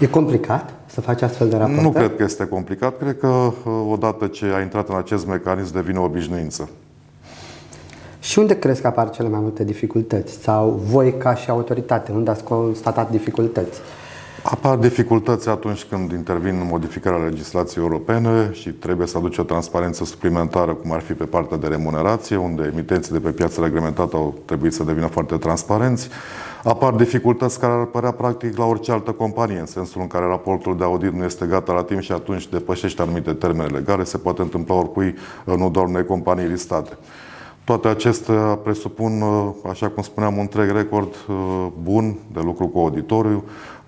E 0.00 0.06
complicat 0.06 0.74
să 0.86 1.00
faci 1.00 1.22
astfel 1.22 1.48
de 1.48 1.56
rapoarte? 1.56 1.82
Nu 1.82 1.90
cred 1.90 2.16
că 2.16 2.22
este 2.22 2.46
complicat. 2.46 2.98
Cred 2.98 3.18
că 3.18 3.26
uh, 3.26 3.52
odată 3.90 4.26
ce 4.26 4.44
ai 4.56 4.62
intrat 4.62 4.88
în 4.88 4.96
acest 4.96 5.26
mecanism 5.26 5.72
devine 5.72 5.98
o 5.98 6.04
obișnuință. 6.04 6.68
Și 8.20 8.38
unde 8.38 8.58
crezi 8.58 8.80
că 8.80 8.86
apar 8.86 9.10
cele 9.10 9.28
mai 9.28 9.40
multe 9.40 9.64
dificultăți? 9.64 10.32
Sau 10.42 10.80
voi 10.84 11.14
ca 11.18 11.34
și 11.34 11.50
autoritate, 11.50 12.12
unde 12.12 12.30
ați 12.30 12.44
constatat 12.44 13.10
dificultăți? 13.10 13.80
Apar 14.50 14.76
dificultăți 14.76 15.48
atunci 15.48 15.84
când 15.84 16.12
intervin 16.12 16.66
modificarea 16.70 17.24
legislației 17.24 17.84
europene 17.84 18.50
și 18.52 18.70
trebuie 18.70 19.06
să 19.06 19.18
aduce 19.18 19.40
o 19.40 19.44
transparență 19.44 20.04
suplimentară, 20.04 20.72
cum 20.72 20.92
ar 20.92 21.00
fi 21.00 21.12
pe 21.12 21.24
partea 21.24 21.56
de 21.56 21.66
remunerație, 21.66 22.36
unde 22.36 22.70
emitenții 22.72 23.12
de 23.12 23.18
pe 23.18 23.30
piață 23.30 23.60
reglementată 23.60 24.16
au 24.16 24.34
trebuit 24.44 24.72
să 24.72 24.84
devină 24.84 25.06
foarte 25.06 25.36
transparenți. 25.36 26.08
Apar 26.64 26.92
dificultăți 26.92 27.60
care 27.60 27.72
ar 27.72 27.78
apărea 27.78 28.10
practic 28.10 28.56
la 28.56 28.64
orice 28.64 28.92
altă 28.92 29.10
companie, 29.10 29.58
în 29.58 29.66
sensul 29.66 30.00
în 30.00 30.06
care 30.06 30.26
raportul 30.26 30.76
de 30.76 30.84
audit 30.84 31.12
nu 31.12 31.24
este 31.24 31.46
gata 31.46 31.72
la 31.72 31.82
timp 31.82 32.00
și 32.00 32.12
atunci 32.12 32.48
depășește 32.48 33.02
anumite 33.02 33.32
termene 33.32 33.68
legale. 33.68 34.04
Se 34.04 34.18
poate 34.18 34.42
întâmpla 34.42 34.74
oricui, 34.74 35.14
nu 35.44 35.70
doar 35.70 35.86
unei 35.86 36.04
companii 36.04 36.46
listate. 36.46 36.96
Toate 37.64 37.88
acestea 37.88 38.58
presupun, 38.62 39.22
așa 39.70 39.88
cum 39.88 40.02
spuneam, 40.02 40.32
un 40.32 40.40
întreg 40.40 40.70
record 40.70 41.14
uh, 41.28 41.66
bun 41.82 42.16
de 42.32 42.40
lucru 42.44 42.66
cu 42.66 42.78
auditoriu, 42.78 43.44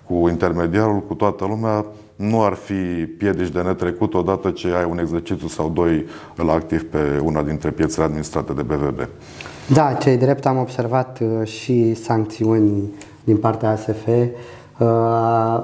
cu 0.09 0.27
intermediarul, 0.27 0.99
cu 0.99 1.13
toată 1.13 1.45
lumea, 1.45 1.85
nu 2.15 2.43
ar 2.43 2.53
fi 2.53 3.05
piedici 3.17 3.49
de 3.49 3.61
netrecut 3.61 4.13
odată 4.13 4.49
ce 4.49 4.67
ai 4.67 4.87
un 4.89 4.99
exercițiu 4.99 5.47
sau 5.47 5.69
doi 5.69 6.05
la 6.35 6.53
activ 6.53 6.83
pe 6.83 7.21
una 7.23 7.43
dintre 7.43 7.69
piețele 7.69 8.05
administrate 8.05 8.53
de 8.53 8.61
BVB. 8.61 9.07
Da, 9.73 9.93
cei 9.93 10.17
drept 10.17 10.45
am 10.45 10.57
observat 10.57 11.19
uh, 11.21 11.47
și 11.47 11.93
sancțiuni 11.93 12.93
din 13.23 13.37
partea 13.37 13.69
ASF, 13.69 14.07
uh, 14.07 14.87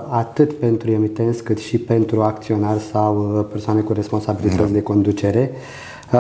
atât 0.09 0.53
pentru 0.53 0.91
emitenți 0.91 1.43
cât 1.43 1.57
și 1.57 1.77
pentru 1.77 2.21
acționari 2.21 2.79
sau 2.79 3.37
uh, 3.37 3.45
persoane 3.51 3.81
cu 3.81 3.93
responsabilități 3.93 4.67
da. 4.67 4.73
de 4.73 4.81
conducere. 4.81 5.51
Uh, 6.11 6.19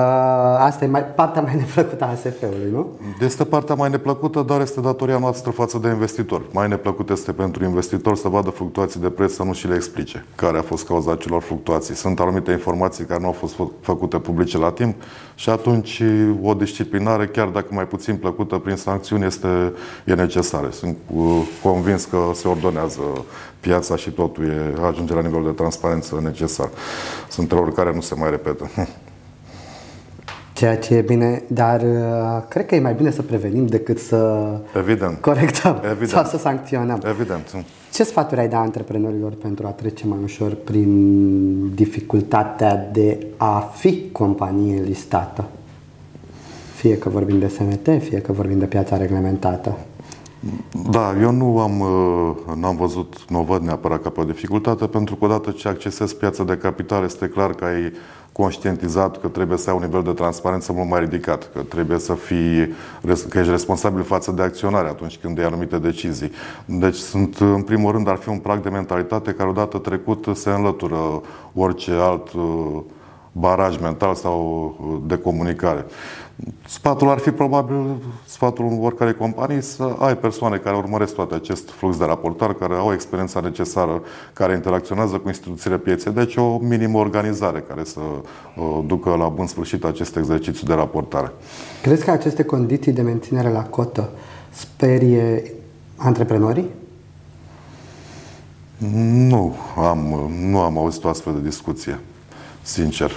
asta 0.59 0.85
e 0.85 0.87
mai, 0.87 1.05
partea 1.05 1.41
mai 1.41 1.55
neplăcută 1.65 2.03
a 2.03 2.09
ASF-ului, 2.09 2.71
nu? 2.71 2.87
Este 3.19 3.43
partea 3.43 3.75
mai 3.75 3.89
neplăcută, 3.89 4.41
dar 4.41 4.61
este 4.61 4.81
datoria 4.81 5.17
noastră 5.17 5.51
față 5.51 5.77
de 5.77 5.87
investitor. 5.87 6.41
Mai 6.51 6.67
neplăcut 6.67 7.09
este 7.09 7.31
pentru 7.31 7.63
investitor 7.63 8.15
să 8.15 8.27
vadă 8.27 8.49
fluctuații 8.49 8.99
de 8.99 9.09
preț, 9.09 9.33
să 9.33 9.43
nu 9.43 9.53
și 9.53 9.67
le 9.67 9.75
explice 9.75 10.25
care 10.35 10.57
a 10.57 10.61
fost 10.61 10.85
cauza 10.87 11.11
acelor 11.11 11.41
fluctuații. 11.41 11.95
Sunt 11.95 12.19
anumite 12.19 12.51
informații 12.51 13.05
care 13.05 13.19
nu 13.19 13.25
au 13.25 13.31
fost 13.31 13.55
făcute 13.81 14.17
publice 14.17 14.57
la 14.57 14.71
timp 14.71 14.95
și 15.35 15.49
atunci 15.49 16.03
o 16.41 16.53
disciplinare, 16.53 17.27
chiar 17.27 17.47
dacă 17.47 17.67
mai 17.69 17.87
puțin 17.87 18.15
plăcută 18.15 18.57
prin 18.57 18.75
sancțiuni, 18.75 19.25
este, 19.25 19.73
e 20.05 20.13
necesară. 20.13 20.69
Sunt 20.71 20.97
uh, 21.15 21.23
convins 21.63 22.05
că 22.05 22.17
se 22.33 22.47
ordonează 22.47 23.01
piața 23.59 23.95
și 23.95 24.09
totul 24.09 24.43
e, 24.43 24.73
ajunge 24.87 25.13
la 25.13 25.21
nivelul 25.21 25.45
de 25.45 25.51
transparență 25.51 26.19
necesar. 26.23 26.69
Sunt 27.29 27.51
erori 27.51 27.73
care 27.73 27.93
nu 27.93 28.01
se 28.01 28.15
mai 28.15 28.29
repetă. 28.29 28.69
Ceea 30.55 30.77
ce 30.77 30.95
e 30.95 31.01
bine, 31.01 31.43
dar 31.47 31.81
uh, 31.81 32.43
cred 32.49 32.65
că 32.65 32.75
e 32.75 32.79
mai 32.79 32.93
bine 32.93 33.11
să 33.11 33.21
prevenim 33.21 33.65
decât 33.65 33.99
să 33.99 34.47
Evident. 34.77 35.17
corectăm 35.21 35.81
Evident. 35.85 36.09
sau 36.09 36.23
să 36.23 36.37
sancționăm. 36.37 37.01
Evident. 37.09 37.65
Ce 37.93 38.03
sfaturi 38.03 38.39
ai 38.39 38.47
da 38.47 38.59
antreprenorilor 38.59 39.33
pentru 39.41 39.67
a 39.67 39.69
trece 39.69 40.07
mai 40.07 40.17
ușor 40.23 40.53
prin 40.63 41.73
dificultatea 41.73 42.89
de 42.93 43.27
a 43.37 43.59
fi 43.59 44.09
companie 44.11 44.81
listată? 44.81 45.43
Fie 46.75 46.97
că 46.97 47.09
vorbim 47.09 47.39
de 47.39 47.47
SMT, 47.47 47.87
fie 48.01 48.19
că 48.21 48.31
vorbim 48.31 48.59
de 48.59 48.65
piața 48.65 48.97
reglementată. 48.97 49.77
Da, 50.89 51.13
eu 51.21 51.31
nu 51.31 51.59
am, 51.59 51.79
uh, 51.79 52.55
n-am 52.55 52.75
văzut, 52.75 53.25
nu 53.29 53.39
o 53.39 53.43
văd 53.43 53.61
neapărat 53.61 54.01
ca 54.01 54.09
pe 54.09 54.19
o 54.19 54.23
dificultate, 54.23 54.85
pentru 54.85 55.15
că 55.15 55.25
odată 55.25 55.51
ce 55.51 55.67
accesezi 55.67 56.15
piața 56.15 56.43
de 56.43 56.57
capital, 56.57 57.03
este 57.03 57.27
clar 57.27 57.53
că 57.53 57.65
ai 57.65 57.91
conștientizat 58.37 59.21
că 59.21 59.27
trebuie 59.27 59.57
să 59.57 59.69
ai 59.69 59.75
un 59.75 59.81
nivel 59.81 60.03
de 60.03 60.11
transparență 60.11 60.73
mult 60.73 60.89
mai 60.89 60.99
ridicat, 60.99 61.49
că 61.53 61.61
trebuie 61.61 61.99
să 61.99 62.13
fii, 62.13 62.73
că 63.29 63.37
ești 63.37 63.51
responsabil 63.51 64.03
față 64.03 64.31
de 64.31 64.41
acționare 64.41 64.87
atunci 64.87 65.17
când 65.17 65.37
iei 65.37 65.45
anumite 65.45 65.77
decizii. 65.77 66.31
Deci 66.65 66.95
sunt, 66.95 67.37
în 67.37 67.61
primul 67.61 67.91
rând, 67.91 68.07
ar 68.07 68.15
fi 68.15 68.29
un 68.29 68.37
prag 68.37 68.61
de 68.61 68.69
mentalitate 68.69 69.31
care 69.31 69.49
odată 69.49 69.77
trecut 69.77 70.27
se 70.33 70.49
înlătură 70.49 71.21
orice 71.53 71.91
alt 71.91 72.31
uh, 72.31 72.81
baraj 73.37 73.77
mental 73.77 74.15
sau 74.15 74.39
uh, 74.79 75.01
de 75.07 75.17
comunicare. 75.17 75.85
Sfatul 76.67 77.09
ar 77.09 77.17
fi 77.17 77.31
probabil, 77.31 77.95
sfatul 78.25 78.77
oricare 78.81 79.13
companii, 79.13 79.61
să 79.61 79.95
ai 79.99 80.17
persoane 80.17 80.57
care 80.57 80.75
urmăresc 80.75 81.15
toate 81.15 81.35
acest 81.35 81.69
flux 81.69 81.97
de 81.97 82.05
raportare, 82.05 82.53
care 82.53 82.73
au 82.73 82.93
experiența 82.93 83.39
necesară, 83.39 84.01
care 84.33 84.53
interacționează 84.53 85.17
cu 85.17 85.27
instituțiile 85.27 85.77
pieței, 85.77 86.11
deci 86.11 86.35
o 86.35 86.57
minimă 86.57 86.97
organizare 86.97 87.63
care 87.67 87.83
să 87.83 87.99
uh, 87.99 88.79
ducă 88.87 89.15
la 89.15 89.27
bun 89.27 89.47
sfârșit 89.47 89.83
acest 89.83 90.15
exercițiu 90.15 90.67
de 90.67 90.73
raportare. 90.73 91.31
Crezi 91.81 92.05
că 92.05 92.11
aceste 92.11 92.43
condiții 92.43 92.91
de 92.91 93.01
menținere 93.01 93.49
la 93.49 93.63
cotă 93.63 94.09
sperie 94.49 95.53
antreprenorii? 95.95 96.69
Nu 99.27 99.55
am, 99.77 100.31
nu 100.41 100.59
am 100.59 100.77
auzit 100.77 101.03
o 101.03 101.09
astfel 101.09 101.33
de 101.33 101.47
discuție, 101.47 101.99
sincer. 102.65 103.11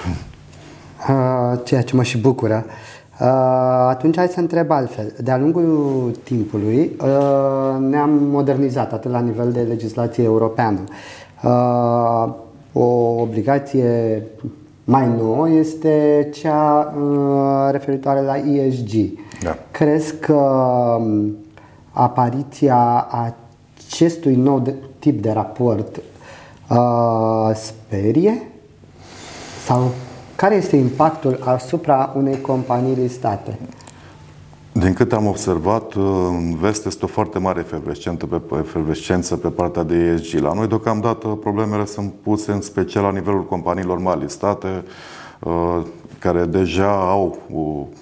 Ceea 1.64 1.82
ce 1.82 1.96
mă 1.96 2.02
și 2.02 2.18
bucură. 2.18 2.64
Uh, 3.20 3.26
atunci 3.88 4.16
hai 4.16 4.28
să 4.28 4.40
întreb 4.40 4.70
altfel. 4.70 5.14
De-a 5.22 5.38
lungul 5.38 6.14
timpului 6.22 6.96
uh, 7.00 7.80
ne-am 7.80 8.10
modernizat 8.10 8.92
atât 8.92 9.10
la 9.10 9.20
nivel 9.20 9.52
de 9.52 9.60
legislație 9.60 10.24
europeană. 10.24 10.78
Uh, 11.42 12.34
o 12.72 13.20
obligație 13.20 14.22
mai 14.84 15.08
nouă 15.16 15.50
este 15.50 16.28
cea 16.32 16.94
referitoare 17.70 18.20
la 18.20 18.36
ESG. 18.36 18.90
Da. 19.42 19.56
Crezi 19.70 20.16
că 20.16 20.34
um, 20.34 21.36
apariția 21.90 23.06
acestui 23.86 24.34
nou 24.34 24.62
tip 24.98 25.22
de 25.22 25.30
raport 25.30 26.00
sperie 27.54 28.42
sau 29.68 29.90
care 30.36 30.54
este 30.54 30.76
impactul 30.76 31.38
asupra 31.44 32.12
unei 32.16 32.40
companii 32.40 32.94
listate? 32.94 33.58
Din 34.72 34.92
câte 34.92 35.14
am 35.14 35.26
observat, 35.26 35.92
în 36.28 36.56
vest 36.56 36.86
este 36.86 37.04
o 37.04 37.08
foarte 37.08 37.38
mare 37.38 37.60
efervescență 37.60 38.26
pe, 38.26 38.40
efervescență 38.58 39.36
pe 39.36 39.48
partea 39.48 39.82
de 39.82 39.94
ESG. 39.94 40.38
La 40.38 40.52
noi, 40.52 40.66
deocamdată, 40.66 41.28
problemele 41.28 41.84
sunt 41.84 42.12
puse 42.22 42.52
în 42.52 42.60
special 42.60 43.02
la 43.02 43.10
nivelul 43.10 43.44
companiilor 43.44 43.98
mari 43.98 44.20
listate, 44.20 44.84
uh, 45.38 45.82
care 46.18 46.44
deja 46.44 47.10
au 47.10 47.38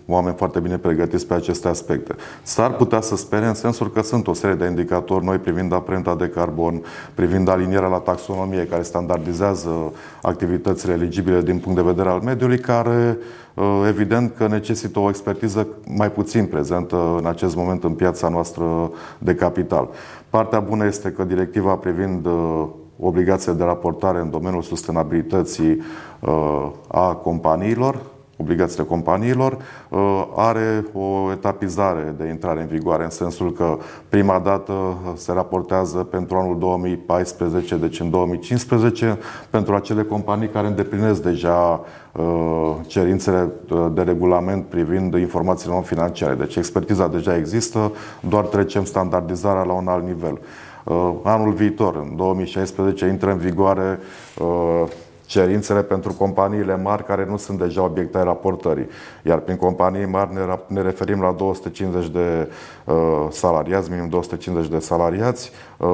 oameni 0.07 0.37
foarte 0.37 0.61
bine 0.61 0.79
pregătiți 0.79 1.27
pe 1.27 1.35
aceste 1.35 1.69
aspecte. 1.69 2.15
S-ar 2.43 2.73
putea 2.73 3.01
să 3.01 3.17
spere 3.17 3.47
în 3.47 3.55
sensul 3.55 3.91
că 3.91 4.03
sunt 4.03 4.27
o 4.27 4.33
serie 4.33 4.57
de 4.57 4.67
indicatori 4.67 5.25
noi 5.25 5.39
privind 5.39 5.73
amprenta 5.73 6.15
de 6.15 6.29
carbon, 6.29 6.83
privind 7.15 7.49
alinierea 7.49 7.89
la 7.89 7.99
taxonomie, 7.99 8.67
care 8.67 8.83
standardizează 8.83 9.93
activitățile 10.23 10.93
eligibile 10.93 11.43
din 11.43 11.59
punct 11.59 11.79
de 11.79 11.85
vedere 11.85 12.09
al 12.09 12.21
mediului, 12.21 12.59
care 12.59 13.19
uh, 13.55 13.85
evident 13.89 14.35
că 14.37 14.47
necesită 14.47 14.99
o 14.99 15.09
expertiză 15.09 15.67
mai 15.87 16.11
puțin 16.11 16.47
prezentă 16.47 17.17
în 17.19 17.27
acest 17.27 17.57
moment 17.57 17.85
în 17.85 17.93
piața 17.93 18.29
noastră 18.29 18.91
de 19.19 19.35
capital. 19.35 19.89
Partea 20.31 20.61
bună 20.61 20.87
este 20.87 21.11
că 21.11 21.25
directiva 21.25 21.75
privind 21.75 22.27
uh, 22.27 22.67
obligația 23.01 23.53
de 23.53 23.65
raportare 23.65 24.19
în 24.19 24.31
domeniul 24.31 24.63
sustenabilității 24.63 25.81
uh, 26.21 26.71
a 26.89 27.15
companiilor, 27.15 28.01
obligațiile 28.37 28.85
companiilor, 28.85 29.59
uh, 29.89 30.25
are 30.37 30.85
o 30.93 31.31
etapizare 31.33 32.15
de 32.19 32.29
intrare 32.29 32.61
în 32.61 32.67
vigoare, 32.67 33.05
în 33.05 33.11
sensul 33.11 33.53
că 33.53 33.79
prima 34.09 34.39
dată 34.39 34.73
se 35.15 35.33
raportează 35.33 35.99
pentru 35.99 36.37
anul 36.37 36.59
2014, 36.59 37.77
deci 37.77 38.01
în 38.01 38.11
2015, 38.11 39.19
pentru 39.51 39.75
acele 39.75 40.03
companii 40.03 40.49
care 40.49 40.67
îndeplinesc 40.67 41.23
deja 41.23 41.81
uh, 42.13 42.75
cerințele 42.87 43.51
de 43.93 44.03
regulament 44.03 44.65
privind 44.65 45.15
informațiile 45.15 45.73
non-financiare. 45.73 46.35
Deci 46.35 46.57
expertiza 46.57 47.09
deja 47.09 47.37
există, 47.37 47.93
doar 48.29 48.45
trecem 48.45 48.85
standardizarea 48.85 49.63
la 49.63 49.73
un 49.73 49.89
alt 49.89 50.07
nivel. 50.07 50.39
Uh, 50.87 51.15
anul 51.23 51.53
viitor, 51.53 51.97
în 51.97 52.17
2016, 52.17 53.07
intră 53.07 53.31
în 53.31 53.37
vigoare 53.37 53.99
uh, 54.39 54.83
cerințele 55.25 55.83
pentru 55.83 56.13
companiile 56.13 56.77
mari 56.77 57.05
care 57.05 57.27
nu 57.29 57.37
sunt 57.37 57.59
deja 57.59 57.83
obiecte 57.83 58.19
ai 58.19 58.25
raportării. 58.25 58.89
Iar 59.23 59.39
prin 59.39 59.57
companii 59.57 60.05
mari 60.05 60.31
ne, 60.67 60.83
referim 60.83 61.21
la 61.21 61.33
250 61.33 62.09
de 62.09 62.49
uh, 62.85 62.95
salariați, 63.31 63.91
minim 63.91 64.09
250 64.09 64.71
de 64.71 64.79
salariați, 64.79 65.51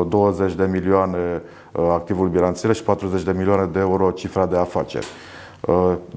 20 0.08 0.54
de 0.54 0.64
milioane 0.64 1.42
activul 1.72 2.28
bilanțiere 2.28 2.75
și 2.75 2.82
40 2.82 3.22
de 3.22 3.32
milioane 3.32 3.68
de 3.72 3.78
euro 3.78 4.11
cifra 4.11 4.46
de 4.46 4.56
afaceri. 4.56 5.06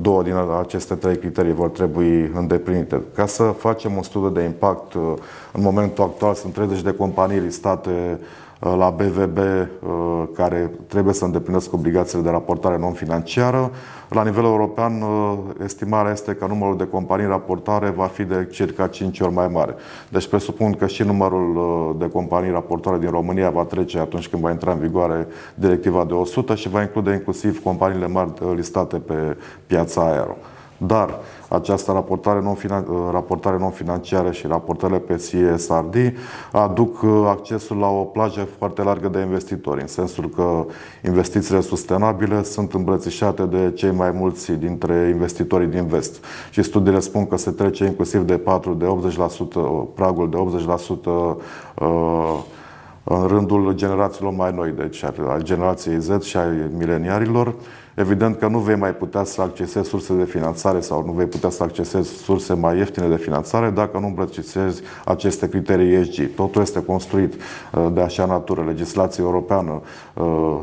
Două 0.02 0.24
din 0.24 0.34
aceste 0.60 0.96
trei 0.96 1.18
criterii 1.18 1.54
vor 1.54 1.70
trebui 1.70 2.32
îndeplinite. 2.34 3.02
Ca 3.16 3.26
să 3.26 3.44
facem 3.44 3.96
un 3.96 4.04
studiu 4.04 4.30
de 4.30 4.42
impact, 4.42 4.94
în 5.52 5.62
momentul 5.62 6.04
actual 6.04 6.34
sunt 6.34 6.54
30 6.54 6.82
de 6.82 6.92
companii 6.92 7.40
listate 7.40 7.92
Uh, 7.92 8.45
la 8.70 8.90
BVB 8.90 9.38
uh, 9.38 10.24
care 10.34 10.72
trebuie 10.88 11.14
să 11.14 11.26
îndeplinească 11.26 11.76
obligațiile 11.76 12.24
de 12.24 12.30
raportare 12.30 12.78
non-financiară. 12.78 13.72
La 14.10 14.24
nivel 14.24 14.44
european, 14.44 15.02
uh, 15.02 15.38
estimarea 15.64 16.12
este 16.12 16.34
că 16.34 16.46
numărul 16.46 16.78
de 16.78 16.88
companii 16.88 17.26
raportare 17.26 17.90
va 17.90 18.06
fi 18.06 18.24
de 18.24 18.48
circa 18.52 18.88
5 18.88 19.20
ori 19.20 19.34
mai 19.34 19.48
mare. 19.48 19.76
Deci 20.10 20.28
presupun 20.28 20.72
că 20.72 20.88
și 20.88 21.04
numărul 21.04 21.96
de 22.00 22.10
companii 22.10 22.52
raportare 22.52 22.98
din 22.98 23.10
România 23.10 23.50
va 23.50 23.64
trece 23.64 24.00
atunci 24.00 24.28
când 24.28 24.42
va 24.42 24.52
intra 24.52 24.72
în 24.72 24.80
vigoare 24.80 25.28
directiva 25.56 26.06
de 26.06 26.14
100 26.14 26.56
și 26.56 26.70
va 26.70 26.82
include 26.82 27.14
inclusiv 27.14 27.64
companiile 27.64 28.08
mari 28.08 28.32
listate 28.56 28.98
pe 28.98 29.38
piața 29.68 30.12
aero. 30.12 30.38
Dar 30.78 31.20
această 31.50 31.92
raportare 33.12 33.58
non-financiară 33.58 34.24
non 34.24 34.32
și 34.32 34.48
raportările 34.48 35.00
pe 35.00 35.14
CSRD 35.14 35.96
aduc 36.52 37.02
uh, 37.02 37.24
accesul 37.28 37.78
la 37.78 37.88
o 37.88 38.04
plajă 38.04 38.48
foarte 38.58 38.84
largă 38.84 39.08
de 39.08 39.20
investitori, 39.20 39.82
în 39.82 39.88
sensul 39.88 40.30
că 40.30 40.66
investițiile 41.06 41.62
sustenabile 41.62 42.44
sunt 42.44 42.74
îmbrățișate 42.74 43.44
de 43.44 43.72
cei 43.76 43.92
mai 43.92 44.12
mulți 44.12 44.52
dintre 44.52 45.12
investitorii 45.14 45.68
din 45.68 45.86
vest. 45.86 46.24
Și 46.50 46.64
studiile 46.64 47.00
spun 47.00 47.28
că 47.28 47.38
se 47.38 47.52
trece 47.52 47.86
inclusiv 47.86 48.22
de 48.22 48.38
4 48.38 48.74
de 48.74 48.86
80%, 48.86 49.96
pragul 49.96 50.30
de 50.30 50.38
80% 51.78 51.84
în 53.08 53.28
rândul 53.28 53.74
generațiilor 53.76 54.34
mai 54.34 54.54
noi, 54.56 54.72
deci 54.72 55.04
al 55.04 55.42
generației 55.42 56.00
Z 56.00 56.22
și 56.22 56.38
a 56.38 56.44
mileniarilor, 56.78 57.56
evident 57.96 58.38
că 58.38 58.48
nu 58.48 58.60
vei 58.60 58.76
mai 58.76 58.96
putea 58.96 59.24
să 59.24 59.42
accesezi 59.42 59.90
surse 59.90 60.14
de 60.14 60.24
finanțare 60.24 60.80
sau 60.80 61.04
nu 61.06 61.12
vei 61.12 61.26
putea 61.26 61.50
să 61.50 61.64
accesezi 61.64 62.10
surse 62.10 62.54
mai 62.54 62.78
ieftine 62.78 63.08
de 63.08 63.16
finanțare 63.16 63.70
dacă 63.70 64.00
nu 64.00 64.08
îmbrățișezi 64.08 64.82
aceste 65.06 65.50
criterii 65.50 65.94
ESG. 65.94 66.36
Totul 66.36 66.62
este 66.62 66.84
construit 66.84 67.34
uh, 67.34 67.88
de 67.94 68.02
așa 68.02 68.26
natură, 68.26 68.64
legislație 68.64 69.24
europeană, 69.24 69.82
uh, 70.14 70.60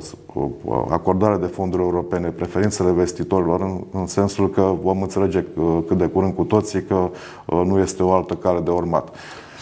acordarea 0.89 1.39
de 1.39 1.47
fonduri 1.47 1.83
europene, 1.83 2.29
preferințele 2.29 2.89
investitorilor, 2.89 3.61
în, 3.61 3.81
în 3.93 4.07
sensul 4.07 4.51
că 4.51 4.75
vom 4.83 5.03
înțelege 5.03 5.45
uh, 5.55 5.79
cât 5.87 5.99
de 5.99 6.07
curând 6.07 6.35
cu 6.35 6.43
toții 6.43 6.83
că 6.83 7.11
nu 7.47 7.79
este 7.79 8.03
o 8.03 8.13
altă 8.13 8.35
cale 8.35 8.61
de 8.61 8.71
urmat. 8.71 9.09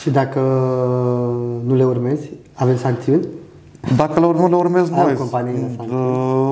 Și 0.01 0.11
dacă 0.11 0.41
nu 1.67 1.75
le 1.75 1.85
urmezi, 1.85 2.31
avem 2.55 2.77
sancțiuni? 2.77 3.27
Dacă 3.97 4.21
nu 4.21 4.49
le 4.49 4.57
urmez 4.57 4.91
noi, 4.91 5.15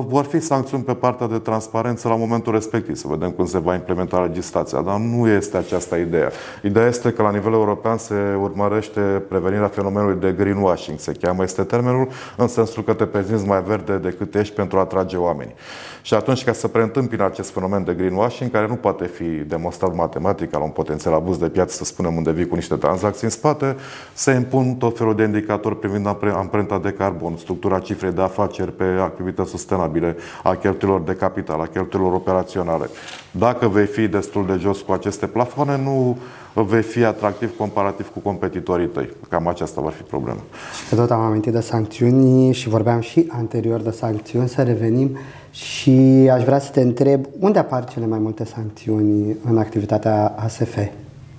vor 0.07 0.25
fi 0.25 0.39
sancțiuni 0.39 0.83
pe 0.83 0.93
partea 0.93 1.27
de 1.27 1.37
transparență 1.37 2.07
la 2.07 2.15
momentul 2.15 2.53
respectiv, 2.53 2.95
să 2.95 3.07
vedem 3.07 3.29
cum 3.29 3.45
se 3.45 3.57
va 3.57 3.73
implementa 3.73 4.19
legislația. 4.19 4.81
Dar 4.81 4.97
nu 4.97 5.27
este 5.27 5.57
aceasta 5.57 5.97
ideea. 5.97 6.31
Ideea 6.63 6.87
este 6.87 7.11
că 7.11 7.21
la 7.21 7.31
nivel 7.31 7.53
european 7.53 7.97
se 7.97 8.13
urmărește 8.41 8.99
prevenirea 9.29 9.67
fenomenului 9.67 10.19
de 10.19 10.31
greenwashing, 10.31 10.99
se 10.99 11.11
cheamă, 11.11 11.43
este 11.43 11.63
termenul, 11.63 12.07
în 12.37 12.47
sensul 12.47 12.83
că 12.83 12.93
te 12.93 13.05
prezinți 13.05 13.47
mai 13.47 13.63
verde 13.63 13.97
decât 13.97 14.35
ești 14.35 14.55
pentru 14.55 14.77
a 14.77 14.81
atrage 14.81 15.17
oameni. 15.17 15.53
Și 16.01 16.13
atunci, 16.13 16.43
ca 16.43 16.53
să 16.53 16.67
preîntâmpine 16.67 17.23
acest 17.23 17.51
fenomen 17.51 17.83
de 17.83 17.93
greenwashing, 17.93 18.51
care 18.51 18.67
nu 18.67 18.75
poate 18.75 19.05
fi 19.05 19.23
demonstrat 19.23 19.95
matematic 19.95 20.51
la 20.51 20.59
un 20.59 20.69
potențial 20.69 21.13
abuz 21.13 21.37
de 21.37 21.49
piață, 21.49 21.75
să 21.75 21.83
spunem, 21.83 22.15
unde 22.15 22.31
vii 22.31 22.47
cu 22.47 22.55
niște 22.55 22.75
tranzacții 22.75 23.23
în 23.23 23.29
spate, 23.29 23.75
se 24.13 24.31
impun 24.31 24.73
tot 24.73 24.97
felul 24.97 25.15
de 25.15 25.23
indicatori 25.23 25.79
privind 25.79 26.07
amprenta 26.35 26.79
de 26.79 26.89
carbon, 26.91 27.17
structura 27.37 27.79
cifrei 27.79 28.11
de 28.11 28.21
afaceri 28.21 28.71
pe 28.71 28.83
activități 28.83 29.49
sustenabile, 29.49 30.15
a 30.43 30.55
cheltuielor 30.55 31.01
de 31.01 31.13
capital, 31.13 31.59
a 31.59 31.65
cheltuielor 31.65 32.13
operaționale. 32.13 32.89
Dacă 33.31 33.67
vei 33.67 33.85
fi 33.85 34.07
destul 34.07 34.45
de 34.45 34.57
jos 34.59 34.81
cu 34.81 34.91
aceste 34.91 35.27
plafoane, 35.27 35.77
nu 35.83 36.17
vei 36.53 36.81
fi 36.81 37.03
atractiv 37.03 37.57
comparativ 37.57 38.11
cu 38.13 38.19
competitorii 38.19 38.87
tăi. 38.87 39.09
Cam 39.29 39.47
aceasta 39.47 39.81
va 39.81 39.89
fi 39.89 40.01
problema. 40.01 40.39
Și 40.77 40.89
că 40.89 40.95
tot 40.95 41.11
am 41.11 41.19
amintit 41.19 41.53
de 41.53 41.59
sancțiuni 41.59 42.53
și 42.53 42.69
vorbeam 42.69 42.99
și 42.99 43.25
anterior 43.29 43.81
de 43.81 43.91
sancțiuni, 43.91 44.47
să 44.47 44.61
revenim 44.61 45.17
și 45.51 46.29
aș 46.33 46.43
vrea 46.43 46.59
să 46.59 46.71
te 46.71 46.81
întreb 46.81 47.25
unde 47.39 47.59
apar 47.59 47.85
cele 47.85 48.05
mai 48.05 48.19
multe 48.19 48.45
sancțiuni 48.45 49.37
în 49.49 49.57
activitatea 49.57 50.35
ASF? 50.37 50.77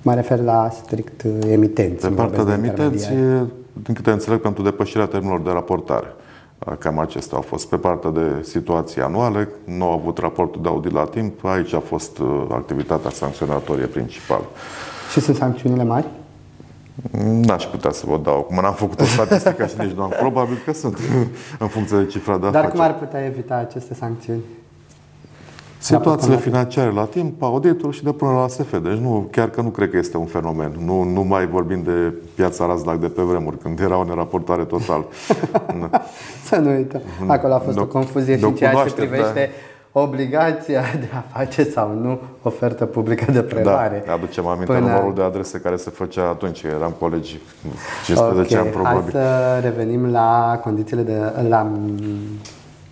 Mă 0.02 0.14
refer 0.14 0.40
la 0.40 0.70
strict 0.82 1.24
emitenți. 1.50 2.06
Pe 2.06 2.14
partea 2.14 2.44
de 2.44 2.52
emitenți, 2.52 3.08
din 3.82 3.94
câte 3.94 4.10
înțeleg, 4.10 4.40
pentru 4.40 4.62
depășirea 4.62 5.06
termenilor 5.06 5.40
de 5.40 5.50
raportare. 5.50 6.06
Cam 6.78 6.98
acestea 6.98 7.36
au 7.36 7.42
fost. 7.42 7.68
Pe 7.68 7.76
partea 7.76 8.10
de 8.10 8.42
situații 8.42 9.00
anuale, 9.00 9.48
nu 9.64 9.84
au 9.84 9.92
avut 9.92 10.18
raportul 10.18 10.62
de 10.62 10.68
audit 10.68 10.92
la 10.92 11.04
timp, 11.04 11.44
aici 11.44 11.72
a 11.72 11.80
fost 11.80 12.18
uh, 12.18 12.46
activitatea 12.48 13.10
sancționatorie 13.10 13.86
principală. 13.86 14.44
Și 15.12 15.20
sunt 15.20 15.36
sancțiunile 15.36 15.84
mari? 15.84 16.06
N-aș 17.20 17.64
putea 17.64 17.90
să 17.90 18.04
vă 18.06 18.20
dau. 18.22 18.36
Acum 18.36 18.58
n-am 18.62 18.74
făcut 18.74 19.00
o 19.00 19.04
statistică 19.04 19.66
și 19.66 19.74
nici 19.78 19.90
nu 19.90 20.02
am. 20.02 20.12
Probabil 20.18 20.58
că 20.64 20.72
sunt 20.72 20.98
în 21.58 21.68
funcție 21.68 21.96
de 21.96 22.06
cifra 22.06 22.38
de 22.38 22.46
afaceri. 22.46 22.62
Dar 22.62 22.72
cum 22.72 22.80
ar 22.80 22.98
putea 22.98 23.24
evita 23.24 23.54
aceste 23.54 23.94
sancțiuni? 23.94 24.40
Situațiile 25.80 26.36
financiare 26.36 26.92
la 26.92 27.04
timp, 27.04 27.42
auditul 27.42 27.92
și 27.92 28.04
de 28.04 28.12
până 28.12 28.32
la 28.32 28.48
SF. 28.48 28.70
Deci 28.70 28.98
nu, 28.98 29.28
chiar 29.30 29.50
că 29.50 29.60
nu 29.60 29.68
cred 29.68 29.90
că 29.90 29.96
este 29.96 30.16
un 30.16 30.26
fenomen. 30.26 30.72
Nu, 30.84 31.02
nu 31.02 31.22
mai 31.22 31.46
vorbim 31.46 31.82
de 31.82 32.14
piața 32.34 32.66
Razdac 32.66 32.96
de 32.96 33.06
pe 33.06 33.22
vremuri, 33.22 33.58
când 33.58 33.80
era 33.80 33.96
o 33.96 34.04
neraportare 34.04 34.64
total. 34.64 35.04
să 36.48 36.56
nu 36.56 36.70
uităm. 36.70 37.00
Acolo 37.26 37.54
a 37.54 37.58
fost 37.58 37.78
o 37.78 37.86
confuzie 37.86 38.38
și 38.38 38.44
în 38.44 38.54
ceea 38.54 38.84
ce 38.84 38.94
privește 38.94 39.50
da 39.52 39.68
obligația 39.92 40.82
de 41.00 41.08
a 41.14 41.38
face 41.38 41.64
sau 41.64 41.94
nu 41.94 42.20
ofertă 42.42 42.86
publică 42.86 43.32
de 43.32 43.42
prelare. 43.42 44.02
Da, 44.06 44.12
aducem 44.12 44.46
aminte 44.46 44.72
Până... 44.72 44.86
numărul 44.86 45.14
de 45.14 45.22
adrese 45.22 45.58
care 45.58 45.76
se 45.76 45.90
făcea 45.90 46.28
atunci, 46.28 46.62
eram 46.62 46.94
colegi 46.98 47.40
15 48.04 48.54
okay. 48.54 48.66
ani 48.66 48.74
probabil. 48.74 49.00
Hai 49.00 49.10
să 49.10 49.58
revenim 49.62 50.10
la 50.10 50.60
condițiile 50.62 51.02
de 51.02 51.32
la 51.48 51.70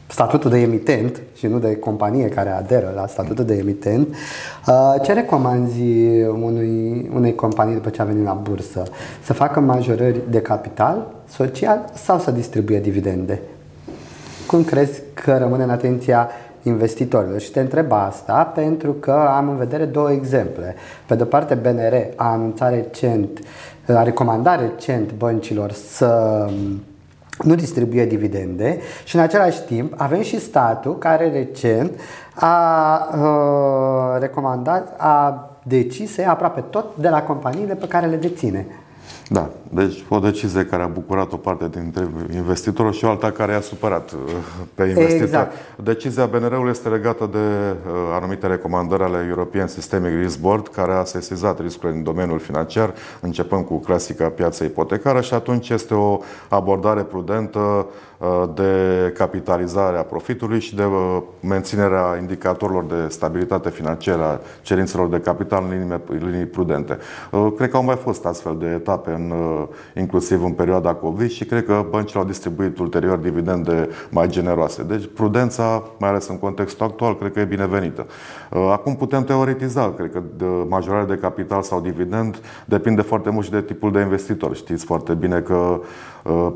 statutul 0.08 0.50
de 0.50 0.58
emitent 0.60 1.20
și 1.34 1.46
nu 1.46 1.58
de 1.58 1.76
companie 1.76 2.28
care 2.28 2.50
aderă 2.50 2.92
la 2.94 3.06
statutul 3.06 3.44
de 3.44 3.54
emitent. 3.54 4.08
Uh, 4.66 4.94
ce 5.02 5.12
recomanzi 5.12 5.82
unui, 6.42 7.10
unei 7.14 7.34
companii 7.34 7.74
după 7.74 7.88
ce 7.88 8.02
a 8.02 8.04
venit 8.04 8.24
la 8.24 8.32
bursă? 8.32 8.82
Să 9.22 9.32
facă 9.32 9.60
majorări 9.60 10.20
de 10.30 10.40
capital 10.40 11.06
social 11.28 11.84
sau 11.94 12.18
să 12.18 12.30
distribuie 12.30 12.80
dividende? 12.80 13.40
Cum 14.46 14.64
crezi 14.64 15.02
că 15.14 15.36
rămâne 15.36 15.62
în 15.62 15.70
atenția 15.70 16.28
investitorilor. 16.62 17.40
Și 17.40 17.50
te 17.50 17.60
întreb 17.60 17.92
asta 17.92 18.42
pentru 18.54 18.92
că 18.92 19.12
am 19.12 19.48
în 19.48 19.56
vedere 19.56 19.84
două 19.84 20.10
exemple. 20.10 20.74
Pe 21.06 21.14
de 21.14 21.22
o 21.22 21.26
parte, 21.26 21.54
BNR 21.54 21.94
a 22.16 22.32
anunțat 22.32 22.70
recent, 22.70 23.38
a 23.86 24.02
recomandat 24.02 24.60
recent 24.60 25.12
băncilor 25.12 25.72
să 25.72 26.46
nu 27.42 27.54
distribuie 27.54 28.06
dividende 28.06 28.78
și 29.04 29.16
în 29.16 29.22
același 29.22 29.62
timp 29.62 29.94
avem 29.96 30.22
și 30.22 30.40
statul 30.40 30.98
care 30.98 31.30
recent 31.30 32.00
a 32.34 33.08
uh, 33.14 34.20
recomandat, 34.20 34.94
a 34.96 35.48
decis 35.62 36.12
să 36.12 36.20
ia 36.20 36.30
aproape 36.30 36.60
tot 36.60 36.96
de 36.96 37.08
la 37.08 37.22
companiile 37.22 37.74
pe 37.74 37.88
care 37.88 38.06
le 38.06 38.16
deține. 38.16 38.66
Da, 39.30 39.50
deci 39.70 40.04
o 40.08 40.18
decizie 40.18 40.64
care 40.64 40.82
a 40.82 40.86
bucurat 40.86 41.32
o 41.32 41.36
parte 41.36 41.68
dintre 41.68 42.08
investitori 42.34 42.96
și 42.96 43.04
o 43.04 43.08
alta 43.08 43.30
care 43.30 43.52
i-a 43.52 43.60
supărat 43.60 44.12
uh, 44.12 44.18
pe 44.74 44.84
investitori. 44.84 45.22
Exact. 45.22 45.52
Decizia 45.76 46.26
BNR-ului 46.26 46.70
este 46.70 46.88
legată 46.88 47.28
de 47.32 47.38
uh, 47.38 47.92
anumite 48.12 48.46
recomandări 48.46 49.02
ale 49.02 49.26
European 49.28 49.66
Systemic 49.66 50.20
Risk 50.20 50.38
Board, 50.40 50.68
care 50.68 50.92
a 50.92 51.04
sesizat 51.04 51.60
riscurile 51.60 51.98
în 51.98 52.04
domeniul 52.04 52.38
financiar, 52.38 52.94
începând 53.20 53.64
cu 53.64 53.78
clasica 53.78 54.28
piață 54.28 54.64
ipotecară 54.64 55.20
și 55.20 55.34
atunci 55.34 55.68
este 55.68 55.94
o 55.94 56.18
abordare 56.48 57.02
prudentă 57.02 57.86
Uh, 58.18 58.48
de 58.54 59.12
capitalizare 59.16 59.98
a 59.98 60.02
profitului 60.02 60.60
și 60.60 60.74
de 60.74 60.84
uh, 60.84 61.22
menținerea 61.40 62.16
indicatorilor 62.20 62.84
de 62.84 63.08
stabilitate 63.08 63.70
financiară 63.70 64.22
a 64.22 64.40
cerințelor 64.62 65.08
de 65.08 65.20
capital 65.20 65.64
în 65.64 65.70
linii, 65.70 66.00
în 66.08 66.30
linii 66.30 66.46
prudente. 66.46 66.98
Uh, 67.30 67.52
cred 67.56 67.70
că 67.70 67.76
au 67.76 67.84
mai 67.84 67.96
fost 67.96 68.24
astfel 68.24 68.56
de 68.58 68.66
etape, 68.66 69.10
în, 69.18 69.32
inclusiv 69.96 70.44
în 70.44 70.52
perioada 70.52 70.94
COVID 70.94 71.30
și 71.30 71.44
cred 71.44 71.64
că 71.64 71.86
băncile 71.90 72.20
au 72.20 72.26
distribuit 72.26 72.78
ulterior 72.78 73.18
dividende 73.18 73.88
mai 74.10 74.28
generoase. 74.28 74.82
Deci 74.82 75.08
prudența, 75.14 75.82
mai 75.98 76.08
ales 76.08 76.28
în 76.28 76.38
contextul 76.38 76.86
actual, 76.86 77.16
cred 77.16 77.32
că 77.32 77.40
e 77.40 77.44
binevenită. 77.44 78.06
Acum 78.50 78.96
putem 78.96 79.24
teoretiza, 79.24 79.92
cred 79.96 80.12
că 80.12 80.22
de 80.36 80.44
majorarea 80.68 81.06
de 81.06 81.18
capital 81.20 81.62
sau 81.62 81.80
dividend 81.80 82.40
depinde 82.64 83.02
foarte 83.02 83.30
mult 83.30 83.44
și 83.44 83.50
de 83.50 83.62
tipul 83.62 83.92
de 83.92 84.00
investitor. 84.00 84.56
Știți 84.56 84.84
foarte 84.84 85.14
bine 85.14 85.40
că 85.40 85.80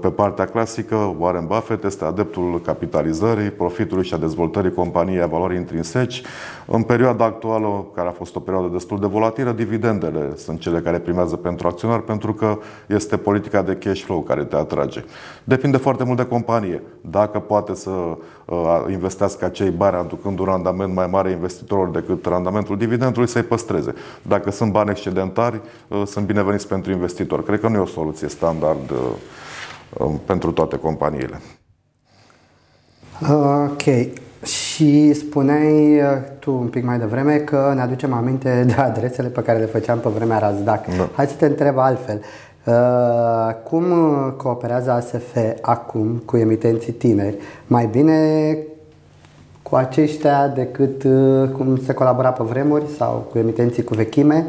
pe 0.00 0.08
partea 0.08 0.44
clasică, 0.44 1.14
Warren 1.18 1.46
Buffett 1.46 1.85
este 1.85 2.04
adeptul 2.04 2.61
capitalizării, 2.64 3.50
profitului 3.50 4.04
și 4.04 4.14
a 4.14 4.16
dezvoltării 4.16 4.72
companiei 4.72 5.22
a 5.22 5.26
valorii 5.26 5.56
intrinseci. 5.56 6.22
În 6.66 6.82
perioada 6.82 7.24
actuală, 7.24 7.87
care 7.94 8.08
a 8.08 8.12
fost 8.12 8.37
o 8.37 8.40
perioadă 8.40 8.68
destul 8.72 9.00
de 9.00 9.06
volatilă, 9.06 9.52
dividendele 9.52 10.32
sunt 10.37 10.61
cele 10.61 10.80
care 10.80 10.98
primează 10.98 11.37
pentru 11.37 11.68
acționar 11.68 12.00
pentru 12.00 12.35
că 12.35 12.58
este 12.87 13.16
politica 13.16 13.62
de 13.62 13.74
cash 13.74 14.02
flow 14.02 14.20
care 14.20 14.44
te 14.44 14.56
atrage. 14.56 15.04
Depinde 15.44 15.76
foarte 15.76 16.04
mult 16.04 16.16
de 16.16 16.26
companie. 16.26 16.82
Dacă 17.00 17.38
poate 17.38 17.74
să 17.74 17.90
uh, 17.90 18.85
investească 18.90 19.44
acei 19.44 19.70
bani 19.70 19.96
aducând 19.96 20.38
un 20.38 20.44
randament 20.44 20.94
mai 20.94 21.06
mare 21.06 21.30
investitorilor 21.30 21.90
decât 21.90 22.26
randamentul 22.26 22.76
dividendului, 22.76 23.28
să-i 23.28 23.42
păstreze. 23.42 23.94
Dacă 24.22 24.50
sunt 24.50 24.72
bani 24.72 24.90
excedentari, 24.90 25.61
uh, 25.88 26.02
sunt 26.06 26.26
bineveniți 26.26 26.68
pentru 26.68 26.92
investitori. 26.92 27.44
Cred 27.44 27.61
că 27.61 27.68
nu 27.68 27.76
e 27.76 27.80
o 27.80 27.87
soluție 27.87 28.28
standard 28.28 28.90
uh, 28.90 28.96
Um, 28.96 29.62
pentru 30.24 30.52
toate 30.52 30.76
companiile. 30.76 31.40
Ok. 33.31 33.83
Și 34.44 35.12
spuneai 35.12 36.00
uh, 36.00 36.05
tu 36.38 36.52
un 36.52 36.66
pic 36.66 36.85
mai 36.85 36.98
devreme 36.98 37.37
că 37.37 37.72
ne 37.74 37.81
aducem 37.81 38.12
aminte 38.12 38.64
de 38.66 38.72
adresele 38.72 39.28
pe 39.28 39.42
care 39.42 39.59
le 39.59 39.64
făceam 39.64 39.98
pe 39.98 40.09
vremea 40.09 40.38
Razdac. 40.38 40.87
Da. 40.96 41.09
Hai 41.14 41.26
să 41.26 41.35
te 41.35 41.46
întreb 41.46 41.78
altfel. 41.78 42.20
Uh, 42.64 43.55
cum 43.64 43.85
cooperează 44.37 44.90
ASF 44.90 45.37
acum 45.61 46.22
cu 46.24 46.37
emitenții 46.37 46.92
tineri? 46.92 47.37
Mai 47.66 47.87
bine 47.87 48.57
cu 49.62 49.76
aceștia 49.76 50.48
decât 50.48 51.02
uh, 51.02 51.48
cum 51.48 51.76
se 51.76 51.92
colabora 51.92 52.31
pe 52.33 52.44
vremuri 52.44 52.85
sau 52.96 53.26
cu 53.31 53.38
emitenții 53.38 53.85
cu 53.85 53.94
vechime? 53.94 54.46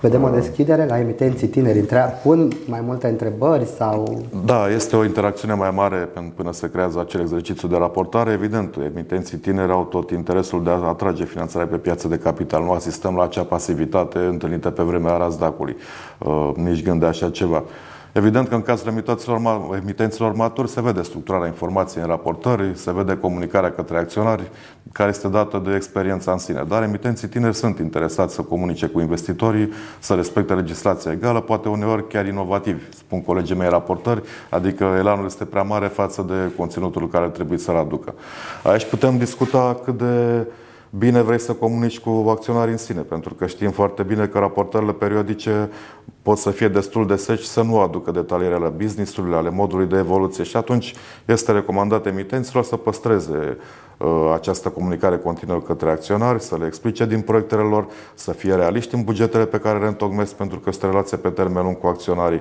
Vedem 0.00 0.22
o 0.22 0.28
deschidere 0.28 0.86
la 0.86 0.98
emitenții 0.98 1.46
tineri, 1.46 1.86
pun 2.22 2.48
mai 2.66 2.80
multe 2.80 3.08
întrebări 3.08 3.64
sau... 3.64 4.22
Da, 4.44 4.68
este 4.68 4.96
o 4.96 5.04
interacțiune 5.04 5.54
mai 5.54 5.70
mare 5.70 6.08
până 6.34 6.52
se 6.52 6.70
creează 6.70 7.00
acel 7.00 7.20
exercițiu 7.20 7.68
de 7.68 7.76
raportare. 7.76 8.32
Evident, 8.32 8.76
emitenții 8.76 9.38
tineri 9.38 9.72
au 9.72 9.84
tot 9.84 10.10
interesul 10.10 10.64
de 10.64 10.70
a 10.70 10.72
atrage 10.72 11.24
finanțarea 11.24 11.66
pe 11.66 11.76
piață 11.76 12.08
de 12.08 12.16
capital. 12.16 12.62
Nu 12.62 12.70
asistăm 12.70 13.14
la 13.14 13.22
acea 13.22 13.42
pasivitate 13.42 14.18
întâlnită 14.18 14.70
pe 14.70 14.82
vremea 14.82 15.16
Razdacului. 15.16 15.76
Uh, 16.18 16.50
nici 16.54 16.82
gând 16.82 17.00
de 17.00 17.06
așa 17.06 17.30
ceva. 17.30 17.62
Evident 18.18 18.48
că 18.48 18.54
în 18.54 18.62
cazul 18.62 19.04
emitenților 19.82 20.34
maturi 20.34 20.68
se 20.68 20.80
vede 20.80 21.02
structurarea 21.02 21.46
informației 21.46 22.02
în 22.02 22.08
raportări, 22.08 22.70
se 22.74 22.92
vede 22.92 23.16
comunicarea 23.16 23.70
către 23.70 23.98
acționari, 23.98 24.50
care 24.92 25.08
este 25.08 25.28
dată 25.28 25.62
de 25.64 25.74
experiența 25.74 26.32
în 26.32 26.38
sine. 26.38 26.64
Dar 26.68 26.82
emitenții 26.82 27.28
tineri 27.28 27.54
sunt 27.54 27.78
interesați 27.78 28.34
să 28.34 28.42
comunice 28.42 28.86
cu 28.86 29.00
investitorii, 29.00 29.72
să 29.98 30.14
respecte 30.14 30.54
legislația 30.54 31.12
egală, 31.12 31.40
poate 31.40 31.68
uneori 31.68 32.08
chiar 32.08 32.26
inovativi, 32.26 32.82
spun 32.96 33.22
colegii 33.22 33.56
mei 33.56 33.68
raportări, 33.68 34.22
adică 34.50 34.84
elanul 34.84 35.24
este 35.24 35.44
prea 35.44 35.62
mare 35.62 35.86
față 35.86 36.22
de 36.28 36.52
conținutul 36.56 37.08
care 37.08 37.28
trebuie 37.28 37.58
să-l 37.58 37.76
aducă. 37.76 38.14
Aici 38.62 38.86
putem 38.86 39.18
discuta 39.18 39.80
cât 39.84 39.98
de 39.98 40.46
bine 40.90 41.22
vrei 41.22 41.40
să 41.40 41.52
comunici 41.52 41.98
cu 41.98 42.24
acționarii 42.28 42.72
în 42.72 42.78
sine, 42.78 43.00
pentru 43.00 43.34
că 43.34 43.46
știm 43.46 43.70
foarte 43.70 44.02
bine 44.02 44.26
că 44.26 44.38
raportările 44.38 44.92
periodice 44.92 45.70
pot 46.22 46.38
să 46.38 46.50
fie 46.50 46.68
destul 46.68 47.06
de 47.06 47.16
seci 47.16 47.42
să 47.42 47.62
nu 47.62 47.80
aducă 47.80 48.10
detaliile 48.10 48.54
ale 48.54 48.68
business-ului, 48.68 49.34
ale 49.34 49.50
modului 49.50 49.86
de 49.86 49.96
evoluție 49.96 50.44
și 50.44 50.56
atunci 50.56 50.94
este 51.24 51.52
recomandat 51.52 52.06
emitenților 52.06 52.64
să 52.64 52.76
păstreze 52.76 53.56
uh, 53.98 54.32
această 54.34 54.68
comunicare 54.68 55.16
continuă 55.16 55.60
către 55.60 55.90
acționari, 55.90 56.42
să 56.42 56.56
le 56.56 56.66
explice 56.66 57.06
din 57.06 57.20
proiectele 57.20 57.62
lor, 57.62 57.86
să 58.14 58.32
fie 58.32 58.54
realiști 58.54 58.94
în 58.94 59.02
bugetele 59.04 59.46
pe 59.46 59.58
care 59.58 59.78
le 59.78 59.86
întocmesc, 59.86 60.34
pentru 60.34 60.58
că 60.58 60.68
este 60.68 60.86
o 60.86 60.90
relație 60.90 61.16
pe 61.16 61.28
termen 61.28 61.62
lung 61.62 61.78
cu 61.78 61.86
acționarii. 61.86 62.40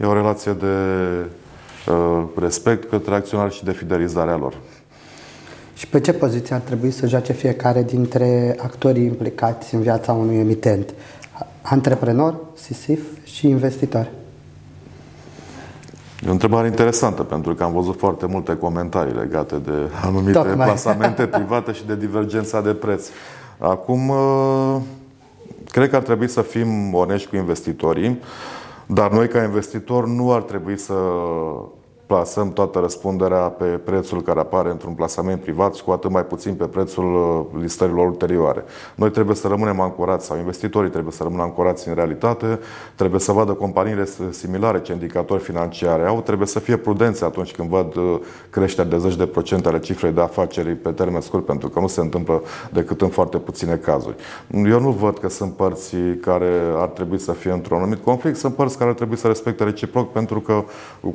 E 0.00 0.06
o 0.06 0.12
relație 0.12 0.52
de 0.52 0.66
uh, 1.88 2.22
respect 2.38 2.88
către 2.88 3.14
acționari 3.14 3.54
și 3.54 3.64
de 3.64 3.72
fidelizare 3.72 4.30
a 4.30 4.36
lor. 4.36 4.54
Și 5.82 5.88
pe 5.88 6.00
ce 6.00 6.12
poziție 6.12 6.54
ar 6.54 6.60
trebui 6.60 6.90
să 6.90 7.06
joace 7.06 7.32
fiecare 7.32 7.82
dintre 7.82 8.56
actorii 8.58 9.04
implicați 9.04 9.74
în 9.74 9.80
viața 9.80 10.12
unui 10.12 10.36
emitent? 10.36 10.94
Antreprenor, 11.62 12.34
SISIF 12.54 13.00
și 13.24 13.48
investitor. 13.48 14.08
E 16.24 16.28
o 16.28 16.32
întrebare 16.32 16.66
interesantă, 16.66 17.22
pentru 17.22 17.54
că 17.54 17.62
am 17.62 17.72
văzut 17.72 17.98
foarte 17.98 18.26
multe 18.26 18.56
comentarii 18.56 19.14
legate 19.14 19.56
de 19.56 19.72
anumite 20.04 20.32
Tocmai. 20.32 20.66
plasamente 20.66 21.26
private 21.36 21.72
și 21.72 21.86
de 21.86 21.96
divergența 21.96 22.60
de 22.60 22.72
preț. 22.72 23.06
Acum, 23.58 24.10
ă, 24.10 24.80
cred 25.70 25.90
că 25.90 25.96
ar 25.96 26.02
trebui 26.02 26.28
să 26.28 26.42
fim 26.42 26.94
onești 26.94 27.28
cu 27.28 27.36
investitorii, 27.36 28.20
dar 28.86 29.10
noi, 29.10 29.28
ca 29.28 29.42
investitori, 29.42 30.10
nu 30.10 30.32
ar 30.32 30.42
trebui 30.42 30.78
să 30.78 30.94
plasăm 32.06 32.52
toată 32.52 32.78
răspunderea 32.78 33.38
pe 33.38 33.64
prețul 33.64 34.22
care 34.22 34.40
apare 34.40 34.70
într-un 34.70 34.92
plasament 34.92 35.40
privat 35.40 35.74
și 35.74 35.84
cu 35.84 35.90
atât 35.90 36.10
mai 36.10 36.24
puțin 36.24 36.54
pe 36.54 36.64
prețul 36.64 37.14
uh, 37.14 37.60
listărilor 37.62 38.06
ulterioare. 38.06 38.64
Noi 38.94 39.10
trebuie 39.10 39.36
să 39.36 39.48
rămânem 39.48 39.80
ancorați 39.80 40.26
sau 40.26 40.36
investitorii 40.38 40.90
trebuie 40.90 41.12
să 41.12 41.22
rămână 41.22 41.42
ancorați 41.42 41.88
în 41.88 41.94
realitate, 41.94 42.58
trebuie 42.94 43.20
să 43.20 43.32
vadă 43.32 43.52
companiile 43.52 44.08
similare 44.30 44.80
ce 44.80 44.92
indicatori 44.92 45.42
financiare 45.42 46.06
au, 46.06 46.20
trebuie 46.20 46.46
să 46.46 46.58
fie 46.58 46.76
prudenți 46.76 47.24
atunci 47.24 47.52
când 47.52 47.68
văd 47.68 47.96
uh, 47.96 48.18
creșteri 48.50 48.88
de 48.88 48.98
zeci 48.98 49.16
de 49.16 49.26
procente 49.26 49.68
ale 49.68 49.78
cifrei 49.78 50.12
de 50.12 50.20
afaceri 50.20 50.74
pe 50.74 50.90
termen 50.90 51.20
scurt, 51.20 51.44
pentru 51.44 51.68
că 51.68 51.80
nu 51.80 51.86
se 51.86 52.00
întâmplă 52.00 52.42
decât 52.72 53.00
în 53.00 53.08
foarte 53.08 53.38
puține 53.38 53.74
cazuri. 53.74 54.16
Eu 54.50 54.80
nu 54.80 54.90
văd 54.90 55.18
că 55.18 55.28
sunt 55.28 55.52
părți 55.52 55.96
care 56.20 56.50
ar 56.76 56.88
trebui 56.88 57.18
să 57.18 57.32
fie 57.32 57.50
într-un 57.50 57.78
anumit 57.78 58.04
conflict, 58.04 58.36
sunt 58.36 58.54
părți 58.54 58.78
care 58.78 58.90
ar 58.90 58.96
trebui 58.96 59.16
să 59.16 59.26
respecte 59.26 59.64
reciproc 59.64 60.12
pentru 60.12 60.40
că 60.40 60.64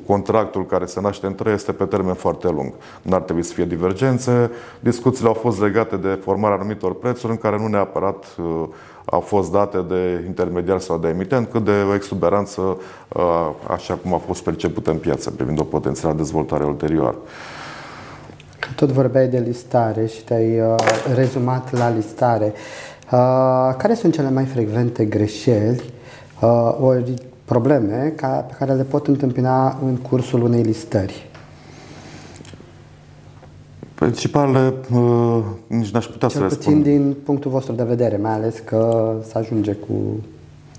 contractul 0.06 0.66
care 0.66 0.86
se 0.88 1.02
naște 1.02 1.26
între 1.26 1.52
este 1.52 1.72
pe 1.72 1.86
termen 1.86 2.14
foarte 2.14 2.50
lung. 2.50 2.74
Nu 3.02 3.16
ar 3.16 3.22
trebui 3.22 3.44
să 3.44 3.54
fie 3.54 3.66
divergențe. 3.66 4.52
Discuțiile 4.80 5.28
au 5.28 5.34
fost 5.34 5.62
legate 5.62 5.96
de 5.96 6.20
formarea 6.24 6.58
anumitor 6.58 6.96
prețuri 6.96 7.32
în 7.32 7.38
care 7.38 7.58
nu 7.58 7.68
neapărat 7.68 8.26
uh, 8.38 8.64
au 9.06 9.20
fost 9.20 9.52
date 9.52 9.86
de 9.88 10.24
intermediar 10.26 10.80
sau 10.80 10.98
de 10.98 11.08
emitent, 11.08 11.48
cât 11.52 11.64
de 11.64 11.72
o 11.90 11.94
exuberanță 11.94 12.62
uh, 12.62 13.50
așa 13.68 13.94
cum 13.94 14.14
a 14.14 14.18
fost 14.18 14.44
percepută 14.44 14.92
în 14.92 14.98
piață, 14.98 15.32
privind 15.32 15.60
o 15.60 15.64
potențială 15.64 16.14
dezvoltare 16.14 16.64
ulterioară. 16.64 17.18
Tot 18.76 18.90
vorbeai 18.90 19.28
de 19.28 19.38
listare 19.38 20.06
și 20.06 20.24
te-ai 20.24 20.60
uh, 20.60 20.76
rezumat 21.16 21.78
la 21.78 21.90
listare. 21.90 22.54
Care 23.78 23.94
sunt 23.94 24.14
cele 24.14 24.30
mai 24.30 24.46
frecvente 24.46 25.06
greșeli 25.06 25.84
ori 26.80 27.14
probleme 27.48 28.14
ca, 28.16 28.28
pe 28.28 28.54
care 28.58 28.74
le 28.74 28.84
pot 28.84 29.08
întâmpina 29.08 29.78
în 29.86 29.96
cursul 29.96 30.42
unei 30.44 30.62
listări? 30.62 31.30
Principalele, 33.94 34.74
uh, 34.94 35.44
nici 35.68 35.90
n-aș 35.90 36.06
putea 36.06 36.28
Cel 36.28 36.50
să 36.50 36.56
puțin 36.56 36.74
răspund. 36.74 36.84
din 36.84 37.16
punctul 37.26 37.52
vostru 37.52 37.74
de 37.74 37.84
vedere, 37.84 38.18
mai 38.18 38.32
ales 38.32 38.60
că 38.60 39.14
se 39.24 39.38
ajunge 39.38 39.74
cu... 39.74 39.94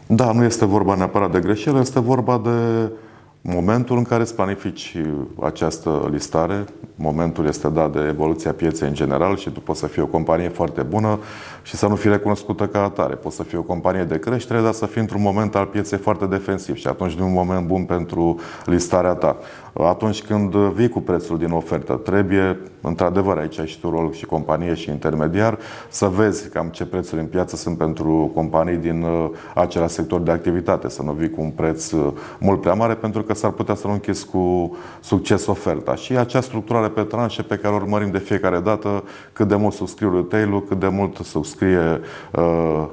Da, 0.06 0.32
nu 0.32 0.44
este 0.44 0.64
vorba 0.64 0.94
neapărat 0.94 1.32
de 1.32 1.40
greșeli, 1.40 1.78
este 1.78 2.00
vorba 2.00 2.40
de 2.44 2.90
momentul 3.50 3.96
în 3.96 4.04
care 4.04 4.22
îți 4.22 4.34
planifici 4.34 4.96
această 5.40 6.08
listare. 6.10 6.64
Momentul 6.94 7.46
este 7.46 7.68
dat 7.68 7.92
de 7.92 8.06
evoluția 8.08 8.52
pieței 8.52 8.88
în 8.88 8.94
general 8.94 9.36
și 9.36 9.50
tu 9.50 9.60
poți 9.60 9.78
să 9.78 9.86
fii 9.86 10.02
o 10.02 10.06
companie 10.06 10.48
foarte 10.48 10.82
bună 10.82 11.18
și 11.62 11.76
să 11.76 11.86
nu 11.86 11.94
fii 11.94 12.10
recunoscută 12.10 12.66
ca 12.66 12.82
atare. 12.82 13.14
Poți 13.14 13.36
să 13.36 13.42
fii 13.42 13.58
o 13.58 13.62
companie 13.62 14.04
de 14.04 14.18
creștere, 14.18 14.60
dar 14.60 14.72
să 14.72 14.86
fii 14.86 15.00
într-un 15.00 15.22
moment 15.22 15.54
al 15.54 15.66
pieței 15.66 15.98
foarte 15.98 16.26
defensiv 16.26 16.76
și 16.76 16.86
atunci 16.86 17.12
nu 17.12 17.24
e 17.24 17.26
un 17.26 17.32
moment 17.32 17.66
bun 17.66 17.84
pentru 17.84 18.40
listarea 18.64 19.12
ta. 19.14 19.36
Atunci 19.86 20.22
când 20.22 20.54
vii 20.54 20.88
cu 20.88 21.00
prețul 21.00 21.38
din 21.38 21.50
ofertă, 21.50 21.92
trebuie, 21.92 22.58
într-adevăr, 22.80 23.38
aici 23.38 23.58
ai 23.58 23.66
și 23.66 23.80
tu 23.80 23.90
rol 23.90 24.12
și 24.12 24.26
companie 24.26 24.74
și 24.74 24.90
intermediar, 24.90 25.58
să 25.88 26.06
vezi 26.06 26.48
cam 26.48 26.68
ce 26.68 26.86
prețuri 26.86 27.20
în 27.20 27.26
piață 27.26 27.56
sunt 27.56 27.78
pentru 27.78 28.30
companii 28.34 28.76
din 28.76 29.02
uh, 29.02 29.30
acela 29.54 29.86
sector 29.86 30.20
de 30.20 30.30
activitate, 30.30 30.88
să 30.88 31.02
nu 31.02 31.12
vii 31.12 31.30
cu 31.30 31.40
un 31.40 31.50
preț 31.50 31.90
uh, 31.90 32.12
mult 32.38 32.60
prea 32.60 32.74
mare, 32.74 32.94
pentru 32.94 33.22
că 33.22 33.34
s-ar 33.34 33.50
putea 33.50 33.74
să 33.74 33.86
nu 33.86 33.92
închizi 33.92 34.26
cu 34.26 34.76
succes 35.00 35.46
oferta. 35.46 35.94
Și 35.94 36.16
acea 36.16 36.40
structurare 36.40 36.88
pe 36.88 37.02
tranșe 37.02 37.42
pe 37.42 37.56
care 37.56 37.74
o 37.74 37.76
urmărim 37.76 38.10
de 38.10 38.18
fiecare 38.18 38.60
dată, 38.60 39.04
cât 39.32 39.48
de 39.48 39.56
mult 39.56 39.74
subscriu 39.74 40.14
retail 40.16 40.64
cât 40.68 40.78
de 40.78 40.88
mult 40.88 41.16
subscrie 41.16 42.00
uh, 42.32 42.86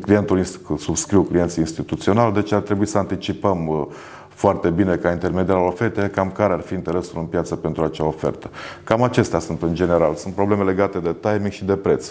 clientul, 0.00 0.42
subscriu 0.78 1.22
clienții 1.22 1.62
instituționali, 1.62 2.32
deci 2.32 2.52
ar 2.52 2.60
trebui 2.60 2.86
să 2.86 2.98
anticipăm 2.98 3.66
uh, 3.66 3.86
foarte 4.36 4.68
bine 4.70 4.96
ca 4.96 5.10
intermediar 5.10 5.56
al 5.56 5.66
ofertei, 5.66 6.10
cam 6.10 6.30
care 6.30 6.52
ar 6.52 6.60
fi 6.60 6.74
interesul 6.74 7.18
în 7.18 7.24
piață 7.24 7.56
pentru 7.56 7.82
acea 7.82 8.04
ofertă. 8.04 8.50
Cam 8.84 9.02
acestea 9.02 9.38
sunt 9.38 9.62
în 9.62 9.74
general. 9.74 10.14
Sunt 10.14 10.34
probleme 10.34 10.62
legate 10.62 10.98
de 10.98 11.16
timing 11.20 11.50
și 11.50 11.64
de 11.64 11.76
preț. 11.76 12.10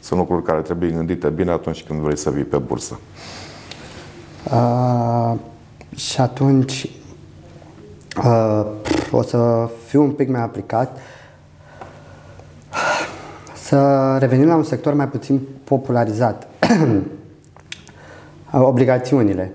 Sunt 0.00 0.18
lucruri 0.18 0.42
care 0.42 0.60
trebuie 0.60 0.90
gândite 0.90 1.28
bine 1.28 1.50
atunci 1.50 1.82
când 1.82 2.00
vrei 2.00 2.16
să 2.16 2.30
vii 2.30 2.44
pe 2.44 2.56
bursă. 2.56 2.98
Uh, 4.44 5.38
și 5.96 6.20
atunci 6.20 6.90
uh, 8.24 8.66
o 9.10 9.22
să 9.22 9.68
fiu 9.86 10.02
un 10.02 10.10
pic 10.10 10.28
mai 10.28 10.42
aplicat. 10.42 10.98
Să 13.54 14.16
revenim 14.18 14.46
la 14.46 14.56
un 14.56 14.62
sector 14.62 14.94
mai 14.94 15.08
puțin 15.08 15.40
popularizat. 15.64 16.48
Obligațiunile. 18.52 19.54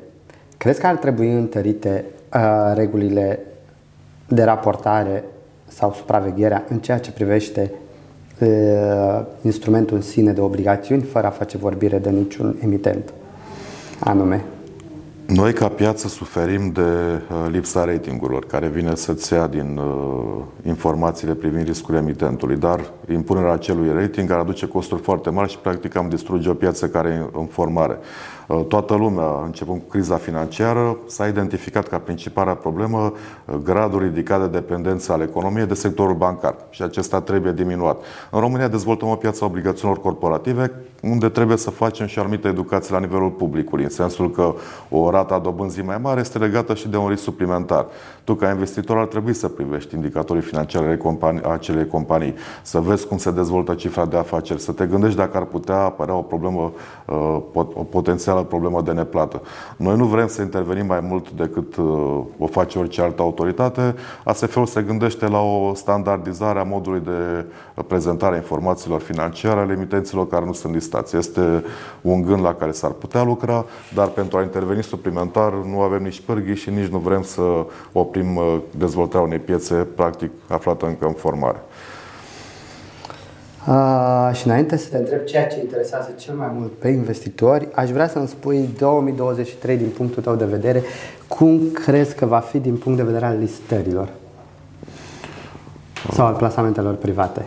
Crezi 0.65 0.80
că 0.80 0.88
ar 0.88 0.95
trebui 0.95 1.32
întărite 1.32 2.06
uh, 2.34 2.41
regulile 2.75 3.39
de 4.28 4.43
raportare 4.43 5.23
sau 5.67 5.93
supravegherea 5.93 6.65
în 6.69 6.80
ceea 6.80 6.99
ce 6.99 7.12
privește 7.12 7.71
uh, 8.39 9.25
instrumentul 9.41 9.95
în 9.95 10.01
sine 10.01 10.32
de 10.32 10.41
obligațiuni, 10.41 11.01
fără 11.01 11.28
a 11.28 11.30
face 11.30 11.58
vorbire 11.58 11.97
de 11.99 12.10
niciun 12.10 12.58
emitent 12.63 13.13
anume? 13.99 14.45
Noi, 15.28 15.54
ca 15.54 15.67
piață, 15.67 16.08
suferim 16.08 16.71
de 16.71 16.82
uh, 16.82 17.47
lipsa 17.51 17.84
ratingurilor, 17.84 18.45
care 18.45 18.67
vine 18.67 18.95
să-ți 18.95 19.34
ia 19.34 19.47
din 19.47 19.78
uh, 19.78 20.43
informațiile 20.65 21.34
privind 21.34 21.65
riscul 21.65 21.95
emitentului, 21.95 22.58
dar 22.58 22.91
impunerea 23.12 23.51
acelui 23.51 23.93
rating 23.93 24.32
ar 24.32 24.39
aduce 24.39 24.67
costuri 24.67 25.01
foarte 25.01 25.30
mari 25.30 25.51
și, 25.51 25.58
practic, 25.58 25.95
am 25.95 26.10
distruge 26.10 26.49
o 26.49 26.54
piață 26.54 26.88
care 26.88 27.10
e 27.10 27.39
în 27.39 27.45
formare. 27.45 27.97
Uh, 28.47 28.65
toată 28.67 28.95
lumea, 28.95 29.41
începând 29.43 29.81
cu 29.81 29.88
criza 29.88 30.15
financiară, 30.15 30.97
s-a 31.08 31.27
identificat 31.27 31.88
ca 31.88 31.97
principala 31.97 32.53
problemă 32.53 33.13
uh, 33.45 33.55
gradul 33.63 33.99
ridicat 33.99 34.39
de 34.39 34.47
dependență 34.47 35.12
al 35.12 35.21
economiei 35.21 35.65
de 35.65 35.73
sectorul 35.73 36.15
bancar 36.15 36.55
și 36.69 36.81
acesta 36.81 37.21
trebuie 37.21 37.51
diminuat. 37.51 38.01
În 38.31 38.39
România 38.39 38.67
dezvoltăm 38.67 39.08
o 39.08 39.15
piață 39.15 39.43
a 39.43 39.47
obligațiunilor 39.47 40.03
corporative 40.03 40.71
unde 41.01 41.29
trebuie 41.29 41.58
să 41.58 41.69
facem 41.69 42.05
și 42.05 42.19
anumită 42.19 42.47
educație 42.47 42.93
la 42.93 42.99
nivelul 42.99 43.29
publicului, 43.29 43.84
în 43.84 43.89
sensul 43.89 44.31
că 44.31 44.53
o 44.89 45.10
rată 45.10 45.34
a 45.34 45.39
dobânzii 45.39 45.84
mai 45.84 45.97
mare 46.01 46.19
este 46.19 46.38
legată 46.38 46.73
și 46.73 46.88
de 46.88 46.97
un 46.97 47.10
risc 47.10 47.23
suplimentar. 47.23 47.86
Tu, 48.26 48.34
ca 48.36 48.50
investitor, 48.50 48.98
ar 48.98 49.06
trebui 49.06 49.34
să 49.34 49.48
privești 49.48 49.96
indicatorii 49.96 50.42
financiare 50.42 50.86
ale 50.86 50.98
companii, 50.98 51.44
acelei 51.44 51.88
companii, 51.88 52.34
să 52.62 52.80
vezi 52.80 53.08
cum 53.08 53.18
se 53.18 53.32
dezvoltă 53.32 53.74
cifra 53.74 54.06
de 54.06 54.18
afaceri, 54.18 54.62
să 54.62 54.72
te 54.72 54.86
gândești 54.86 55.18
dacă 55.18 55.38
ar 55.38 55.44
putea 55.44 55.76
apărea 55.76 56.16
o 56.16 56.22
problemă, 56.22 56.72
uh, 57.06 57.38
o 57.54 57.84
potențială 57.84 58.44
problemă 58.44 58.82
de 58.82 58.92
neplată. 58.92 59.42
Noi 59.78 59.98
nu 59.98 60.06
vrem 60.06 60.28
să 60.28 60.42
intervenim 60.42 60.86
mai 60.86 61.00
mult 61.00 61.32
decât 61.32 61.76
uh, 61.76 62.20
o 62.38 62.48
face 62.48 62.80
orice 62.80 63.02
altă 63.02 63.22
autoritate. 63.22 63.96
ASF-ul 64.24 64.66
se 64.66 64.82
gândește 64.82 65.28
la 65.28 65.40
o 65.42 65.74
standardizare 65.74 66.60
a 66.60 66.64
modului 66.64 67.00
de 67.00 67.46
prezentare 67.88 68.34
a 68.34 68.38
informațiilor 68.38 69.02
financiare 69.02 69.60
ale 69.60 69.74
emitenților 69.74 70.28
care 70.28 70.46
nu 70.46 70.54
sunt 70.54 70.74
listați. 70.74 71.16
Este 71.16 71.64
un 72.02 72.22
gând 72.22 72.42
la 72.42 72.54
care 72.54 72.72
s-ar 72.72 72.92
putea 72.92 73.24
lucra, 73.24 73.66
dar 73.94 74.08
pentru 74.08 74.38
a 74.38 74.42
interveni 74.42 74.84
suplimentar 74.84 75.54
nu 75.54 75.82
avem 75.82 76.04
nici 76.04 76.22
pârghii 76.22 76.56
și 76.56 76.70
nici 76.70 76.88
nu 76.88 76.98
vrem 76.98 77.22
să 77.22 77.42
oprim 77.92 78.14
uh, 78.19 78.58
dezvoltarea 78.78 79.25
unei 79.25 79.39
piețe 79.39 79.75
practic 79.75 80.32
aflată 80.47 80.86
încă 80.86 81.06
în 81.06 81.13
formare. 81.13 81.58
Uh, 83.67 84.30
și 84.34 84.47
înainte 84.47 84.78
să 84.78 84.89
te 84.89 84.97
întreb 84.97 85.23
ceea 85.23 85.47
ce 85.47 85.60
interesează 85.60 86.13
cel 86.17 86.36
mai 86.36 86.49
mult 86.54 86.71
pe 86.71 86.88
investitori, 86.88 87.67
aș 87.73 87.89
vrea 87.89 88.08
să-mi 88.08 88.28
spui 88.28 88.69
2023 88.78 89.78
din 89.78 89.89
punctul 89.89 90.23
tău 90.23 90.36
de 90.36 90.45
vedere, 90.45 90.84
cum 91.28 91.71
crezi 91.71 92.15
că 92.15 92.25
va 92.25 92.39
fi 92.39 92.60
din 92.60 92.78
punct 92.78 92.97
de 92.97 93.04
vedere 93.04 93.25
al 93.25 93.38
listărilor 93.38 94.10
sau 96.12 96.25
al 96.25 96.34
plasamentelor 96.34 96.93
private? 96.93 97.45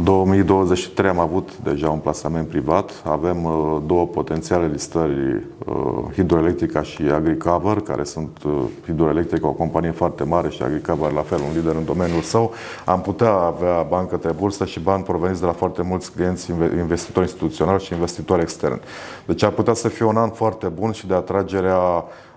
2023 0.00 1.08
am 1.08 1.18
avut 1.18 1.56
deja 1.62 1.90
un 1.90 1.98
plasament 1.98 2.48
privat. 2.48 3.02
Avem 3.04 3.44
uh, 3.44 3.76
două 3.86 4.06
potențiale 4.06 4.66
listări, 4.66 5.34
uh, 5.34 5.74
Hidroelectrica 6.12 6.82
și 6.82 7.02
Agricover, 7.02 7.80
care 7.80 8.04
sunt 8.04 8.38
uh, 8.44 8.52
Hidroelectrica, 8.84 9.46
o 9.48 9.52
companie 9.52 9.90
foarte 9.90 10.24
mare 10.24 10.48
și 10.48 10.62
Agricover 10.62 11.10
la 11.12 11.20
fel, 11.20 11.38
un 11.38 11.56
lider 11.56 11.74
în 11.74 11.84
domeniul 11.84 12.22
său. 12.22 12.52
Am 12.84 13.00
putea 13.00 13.32
avea 13.32 13.86
bani 13.88 14.08
către 14.08 14.32
bursă 14.32 14.64
și 14.64 14.80
bani 14.80 15.02
proveniți 15.02 15.40
de 15.40 15.46
la 15.46 15.52
foarte 15.52 15.82
mulți 15.82 16.12
clienți 16.12 16.50
investitori 16.78 17.26
instituționali 17.26 17.82
și 17.82 17.92
investitori 17.92 18.42
externi. 18.42 18.80
Deci 19.26 19.42
ar 19.42 19.50
putea 19.50 19.74
să 19.74 19.88
fie 19.88 20.04
un 20.04 20.16
an 20.16 20.30
foarte 20.30 20.66
bun 20.66 20.92
și 20.92 21.06
de 21.06 21.14
atragerea 21.14 21.76
Uh, 21.76 22.31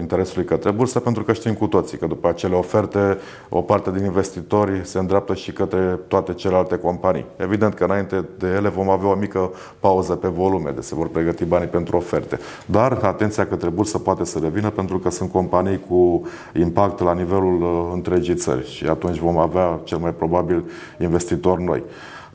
interesului 0.00 0.44
către 0.44 0.70
bursă, 0.70 1.00
pentru 1.00 1.22
că 1.22 1.32
știm 1.32 1.54
cu 1.54 1.66
toții 1.66 1.98
că 1.98 2.06
după 2.06 2.28
acele 2.28 2.54
oferte, 2.54 3.18
o 3.48 3.60
parte 3.60 3.90
din 3.90 4.04
investitori 4.04 4.80
se 4.84 4.98
îndreaptă 4.98 5.34
și 5.34 5.52
către 5.52 5.98
toate 6.08 6.34
celelalte 6.34 6.76
companii. 6.76 7.24
Evident 7.36 7.74
că 7.74 7.84
înainte 7.84 8.24
de 8.38 8.46
ele 8.46 8.68
vom 8.68 8.88
avea 8.88 9.08
o 9.10 9.14
mică 9.14 9.50
pauză 9.80 10.14
pe 10.14 10.28
volume, 10.28 10.70
de 10.70 10.80
se 10.80 10.94
vor 10.94 11.08
pregăti 11.08 11.44
banii 11.44 11.68
pentru 11.68 11.96
oferte. 11.96 12.38
Dar 12.66 12.98
atenția 13.02 13.46
către 13.46 13.68
bursă 13.68 13.98
poate 13.98 14.24
să 14.24 14.38
revină 14.38 14.70
pentru 14.70 14.98
că 14.98 15.10
sunt 15.10 15.30
companii 15.30 15.80
cu 15.88 16.26
impact 16.54 17.00
la 17.00 17.14
nivelul 17.14 17.62
uh, 17.62 17.90
întregii 17.92 18.34
țări 18.34 18.70
și 18.70 18.86
atunci 18.86 19.18
vom 19.18 19.38
avea 19.38 19.80
cel 19.84 19.98
mai 19.98 20.14
probabil 20.14 20.64
investitori 20.98 21.62
noi. 21.62 21.82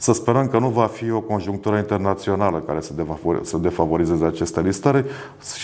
Să 0.04 0.14
sperăm 0.14 0.48
că 0.48 0.60
nu 0.60 0.70
va 0.70 0.86
fi 0.86 1.12
o 1.12 1.20
conjunctură 1.20 1.78
internațională 1.78 2.58
care 2.60 2.80
să 3.42 3.58
defavorizeze 3.58 4.26
aceste 4.26 4.62
listări 4.62 5.06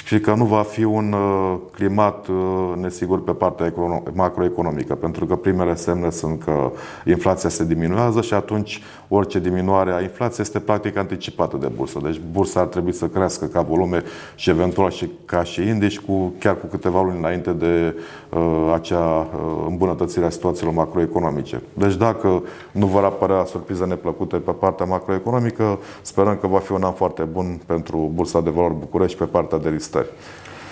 și 0.06 0.20
că 0.20 0.34
nu 0.34 0.46
va 0.46 0.62
fi 0.62 0.84
un 0.84 1.14
uh, 1.14 1.58
climat 1.72 2.28
uh, 2.28 2.74
nesigur 2.76 3.24
pe 3.24 3.32
partea 3.32 3.74
macroeconomică, 4.14 4.96
pentru 4.96 5.26
că 5.26 5.36
primele 5.36 5.76
semne 5.76 6.10
sunt 6.10 6.44
că 6.44 6.72
inflația 7.06 7.50
se 7.50 7.66
diminuează 7.66 8.22
și 8.22 8.34
atunci 8.34 8.82
orice 9.08 9.40
diminuare 9.40 9.92
a 9.92 10.02
inflației 10.02 10.46
este 10.46 10.60
practic 10.60 10.98
anticipată 10.98 11.58
de 11.58 11.72
bursă. 11.76 12.00
Deci 12.04 12.22
bursa 12.32 12.60
ar 12.60 12.66
trebui 12.66 12.94
să 12.94 13.08
crească 13.08 13.46
ca 13.46 13.62
volume 13.62 14.04
și 14.36 14.50
eventual 14.50 14.92
și 14.92 15.10
ca 15.26 15.44
și 15.44 15.62
indici 15.62 16.00
cu, 16.00 16.34
chiar 16.40 16.60
cu 16.60 16.66
câteva 16.66 17.02
luni 17.02 17.18
înainte 17.18 17.52
de 17.52 17.96
uh, 18.30 18.72
acea 18.74 19.18
uh, 19.20 19.66
îmbunătățire 19.68 20.26
a 20.26 20.30
situațiilor 20.30 20.74
macroeconomice. 20.74 21.62
Deci 21.74 21.96
dacă 21.96 22.44
nu 22.72 22.86
vor 22.86 23.04
apărea 23.04 23.46
surprize 23.46 23.86
neplăcute 23.86 24.29
făcute 24.30 24.52
pe 24.52 24.58
partea 24.66 24.86
macroeconomică. 24.86 25.80
Sperăm 26.02 26.38
că 26.38 26.48
va 26.48 26.60
fi 26.60 26.72
un 26.72 26.84
an 26.84 26.94
foarte 26.94 27.24
bun 27.24 27.62
pentru 27.66 28.12
Bursa 28.14 28.42
de 28.42 28.50
Valori 28.50 28.74
București 28.74 29.18
pe 29.18 29.26
partea 29.26 29.58
de 29.58 29.70
listări. 29.70 30.08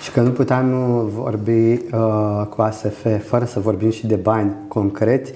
Și 0.01 0.11
că 0.11 0.21
nu 0.21 0.29
puteam 0.29 0.69
vorbi 1.07 1.71
uh, 1.71 2.45
cu 2.49 2.61
ASF 2.61 3.05
fără 3.27 3.45
să 3.45 3.59
vorbim 3.59 3.89
și 3.89 4.07
de 4.07 4.15
bani 4.15 4.55
concreți, 4.67 5.33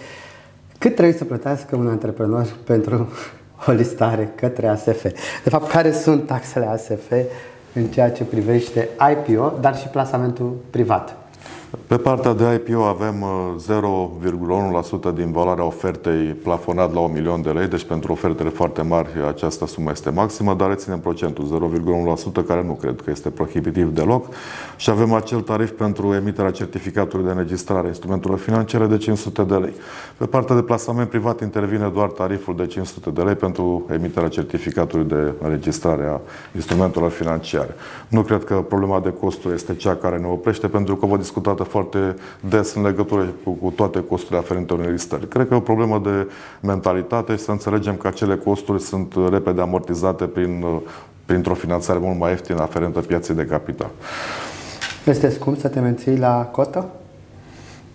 cât 0.77 0.95
trebuie 0.95 1.15
să 1.17 1.25
plătească 1.25 1.75
un 1.75 1.87
antreprenor 1.87 2.47
pentru 2.63 3.07
o 3.67 3.71
listare 3.71 4.31
către 4.35 4.67
ASF? 4.67 5.03
De 5.43 5.49
fapt, 5.49 5.71
care 5.71 5.91
sunt 5.91 6.25
taxele 6.25 6.65
ASF 6.65 7.11
în 7.73 7.85
ceea 7.85 8.11
ce 8.11 8.23
privește 8.23 8.89
IPO, 9.11 9.53
dar 9.61 9.77
și 9.77 9.87
plasamentul 9.87 10.55
privat? 10.69 11.20
Pe 11.87 11.97
partea 11.97 12.33
de 12.33 12.63
IPO 12.67 12.83
avem 12.83 13.25
0,1% 13.57 15.03
uh, 15.03 15.13
din 15.13 15.31
valoarea 15.31 15.63
ofertei 15.63 16.25
plafonat 16.43 16.93
la 16.93 16.99
1 16.99 17.13
milion 17.13 17.41
de 17.41 17.49
lei, 17.49 17.67
deci 17.67 17.83
pentru 17.83 18.11
ofertele 18.11 18.49
foarte 18.49 18.81
mari 18.81 19.09
această 19.27 19.67
sumă 19.67 19.89
este 19.91 20.09
maximă, 20.09 20.53
dar 20.53 20.69
reținem 20.69 20.99
procentul 20.99 21.71
0,1% 22.41 22.45
care 22.47 22.63
nu 22.63 22.73
cred 22.73 23.01
că 23.01 23.09
este 23.09 23.29
prohibitiv 23.29 23.93
deloc 23.93 24.25
și 24.75 24.89
avem 24.89 25.13
acel 25.13 25.41
tarif 25.41 25.71
pentru 25.71 26.13
emiterea 26.13 26.51
certificatului 26.51 27.25
de 27.25 27.31
înregistrare 27.31 27.85
a 27.85 27.87
instrumentelor 27.87 28.37
financiare 28.37 28.85
de 28.85 28.97
500 28.97 29.43
de 29.43 29.55
lei. 29.55 29.73
Pe 30.17 30.25
partea 30.25 30.55
de 30.55 30.61
plasament 30.61 31.09
privat 31.09 31.41
intervine 31.41 31.89
doar 31.93 32.09
tariful 32.09 32.55
de 32.55 32.65
500 32.65 33.09
de 33.09 33.21
lei 33.21 33.35
pentru 33.35 33.85
emiterea 33.91 34.29
certificatului 34.29 35.05
de 35.05 35.33
înregistrare 35.41 36.05
a 36.07 36.19
instrumentelor 36.55 37.09
financiare. 37.09 37.75
Nu 38.07 38.21
cred 38.21 38.43
că 38.43 38.53
problema 38.53 38.99
de 38.99 39.13
costuri 39.19 39.53
este 39.53 39.75
cea 39.75 39.95
care 39.95 40.17
ne 40.17 40.27
oprește, 40.27 40.67
pentru 40.67 40.95
că 40.95 41.05
vă 41.05 41.17
discutat 41.17 41.59
discutată 41.61 41.63
foarte 41.63 42.15
des 42.49 42.73
în 42.73 42.81
legătură 42.81 43.33
cu, 43.43 43.51
cu 43.51 43.69
toate 43.69 44.03
costurile 44.03 44.39
aferente 44.39 44.73
unei 44.73 44.91
listări. 44.91 45.27
Cred 45.27 45.47
că 45.47 45.53
e 45.53 45.57
o 45.57 45.59
problemă 45.59 45.99
de 46.03 46.27
mentalitate 46.61 47.35
și 47.35 47.43
să 47.43 47.51
înțelegem 47.51 47.95
că 47.95 48.07
acele 48.07 48.35
costuri 48.35 48.81
sunt 48.81 49.13
repede 49.29 49.61
amortizate 49.61 50.25
prin, 50.25 50.65
printr-o 51.25 51.53
finanțare 51.53 51.99
mult 51.99 52.19
mai 52.19 52.29
ieftină 52.29 52.61
aferentă 52.61 52.99
piaței 52.99 53.35
de 53.35 53.45
capital. 53.45 53.89
Este 55.05 55.29
scump 55.29 55.59
să 55.59 55.67
te 55.67 55.79
menții 55.79 56.17
la 56.17 56.49
cotă? 56.51 56.89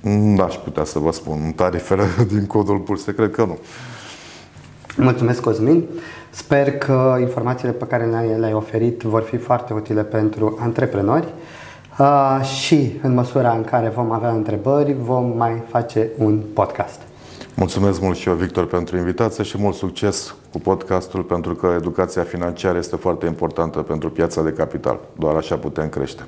N-aș 0.00 0.54
putea 0.54 0.84
să 0.84 0.98
vă 0.98 1.12
spun 1.12 1.52
tarifele 1.56 2.04
din 2.32 2.46
codul 2.46 2.78
bursei, 2.78 3.14
cred 3.14 3.30
că 3.30 3.44
nu. 3.44 3.58
Mulțumesc, 4.96 5.40
Cosmin. 5.40 5.84
Sper 6.30 6.78
că 6.78 7.16
informațiile 7.20 7.72
pe 7.72 7.84
care 7.84 8.04
le-ai 8.38 8.52
oferit 8.52 9.02
vor 9.02 9.22
fi 9.22 9.36
foarte 9.36 9.72
utile 9.72 10.02
pentru 10.02 10.58
antreprenori. 10.60 11.28
Uh, 11.98 12.40
și 12.44 12.98
în 13.02 13.14
măsura 13.14 13.52
în 13.52 13.64
care 13.64 13.88
vom 13.88 14.10
avea 14.10 14.30
întrebări, 14.30 14.92
vom 14.92 15.36
mai 15.36 15.62
face 15.68 16.08
un 16.18 16.42
podcast. 16.54 17.00
Mulțumesc 17.54 18.00
mult 18.00 18.16
și 18.16 18.28
eu, 18.28 18.34
Victor, 18.34 18.66
pentru 18.66 18.96
invitație 18.96 19.44
și 19.44 19.58
mult 19.58 19.74
succes 19.74 20.34
cu 20.52 20.58
podcastul, 20.58 21.22
pentru 21.22 21.54
că 21.54 21.72
educația 21.76 22.22
financiară 22.22 22.78
este 22.78 22.96
foarte 22.96 23.26
importantă 23.26 23.78
pentru 23.78 24.10
piața 24.10 24.42
de 24.42 24.50
capital. 24.50 24.98
Doar 25.18 25.36
așa 25.36 25.56
putem 25.56 25.88
crește. 25.88 26.22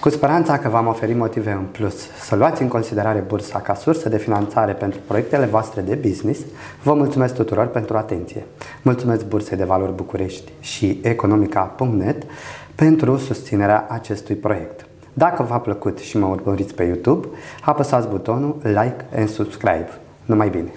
Cu 0.00 0.08
speranța 0.08 0.58
că 0.58 0.68
v-am 0.68 0.86
oferit 0.86 1.16
motive 1.16 1.50
în 1.50 1.64
plus 1.72 1.94
să 2.20 2.36
luați 2.36 2.62
în 2.62 2.68
considerare 2.68 3.24
bursa 3.26 3.58
ca 3.58 3.74
sursă 3.74 4.08
de 4.08 4.18
finanțare 4.18 4.72
pentru 4.72 5.00
proiectele 5.06 5.46
voastre 5.46 5.80
de 5.80 5.94
business, 5.94 6.40
vă 6.82 6.94
mulțumesc 6.94 7.34
tuturor 7.34 7.66
pentru 7.66 7.96
atenție. 7.96 8.46
Mulțumesc 8.82 9.24
Bursei 9.24 9.56
de 9.56 9.64
Valori 9.64 9.94
București 9.94 10.52
și 10.60 11.00
Economica.net 11.02 12.22
pentru 12.80 13.16
susținerea 13.16 13.86
acestui 13.88 14.34
proiect. 14.34 14.86
Dacă 15.12 15.42
v-a 15.42 15.58
plăcut 15.58 15.98
și 15.98 16.18
mă 16.18 16.26
urmăriți 16.26 16.74
pe 16.74 16.84
YouTube, 16.84 17.26
apăsați 17.64 18.08
butonul 18.08 18.56
like 18.62 19.06
and 19.16 19.28
subscribe. 19.28 19.88
Numai 20.24 20.48
bine! 20.48 20.72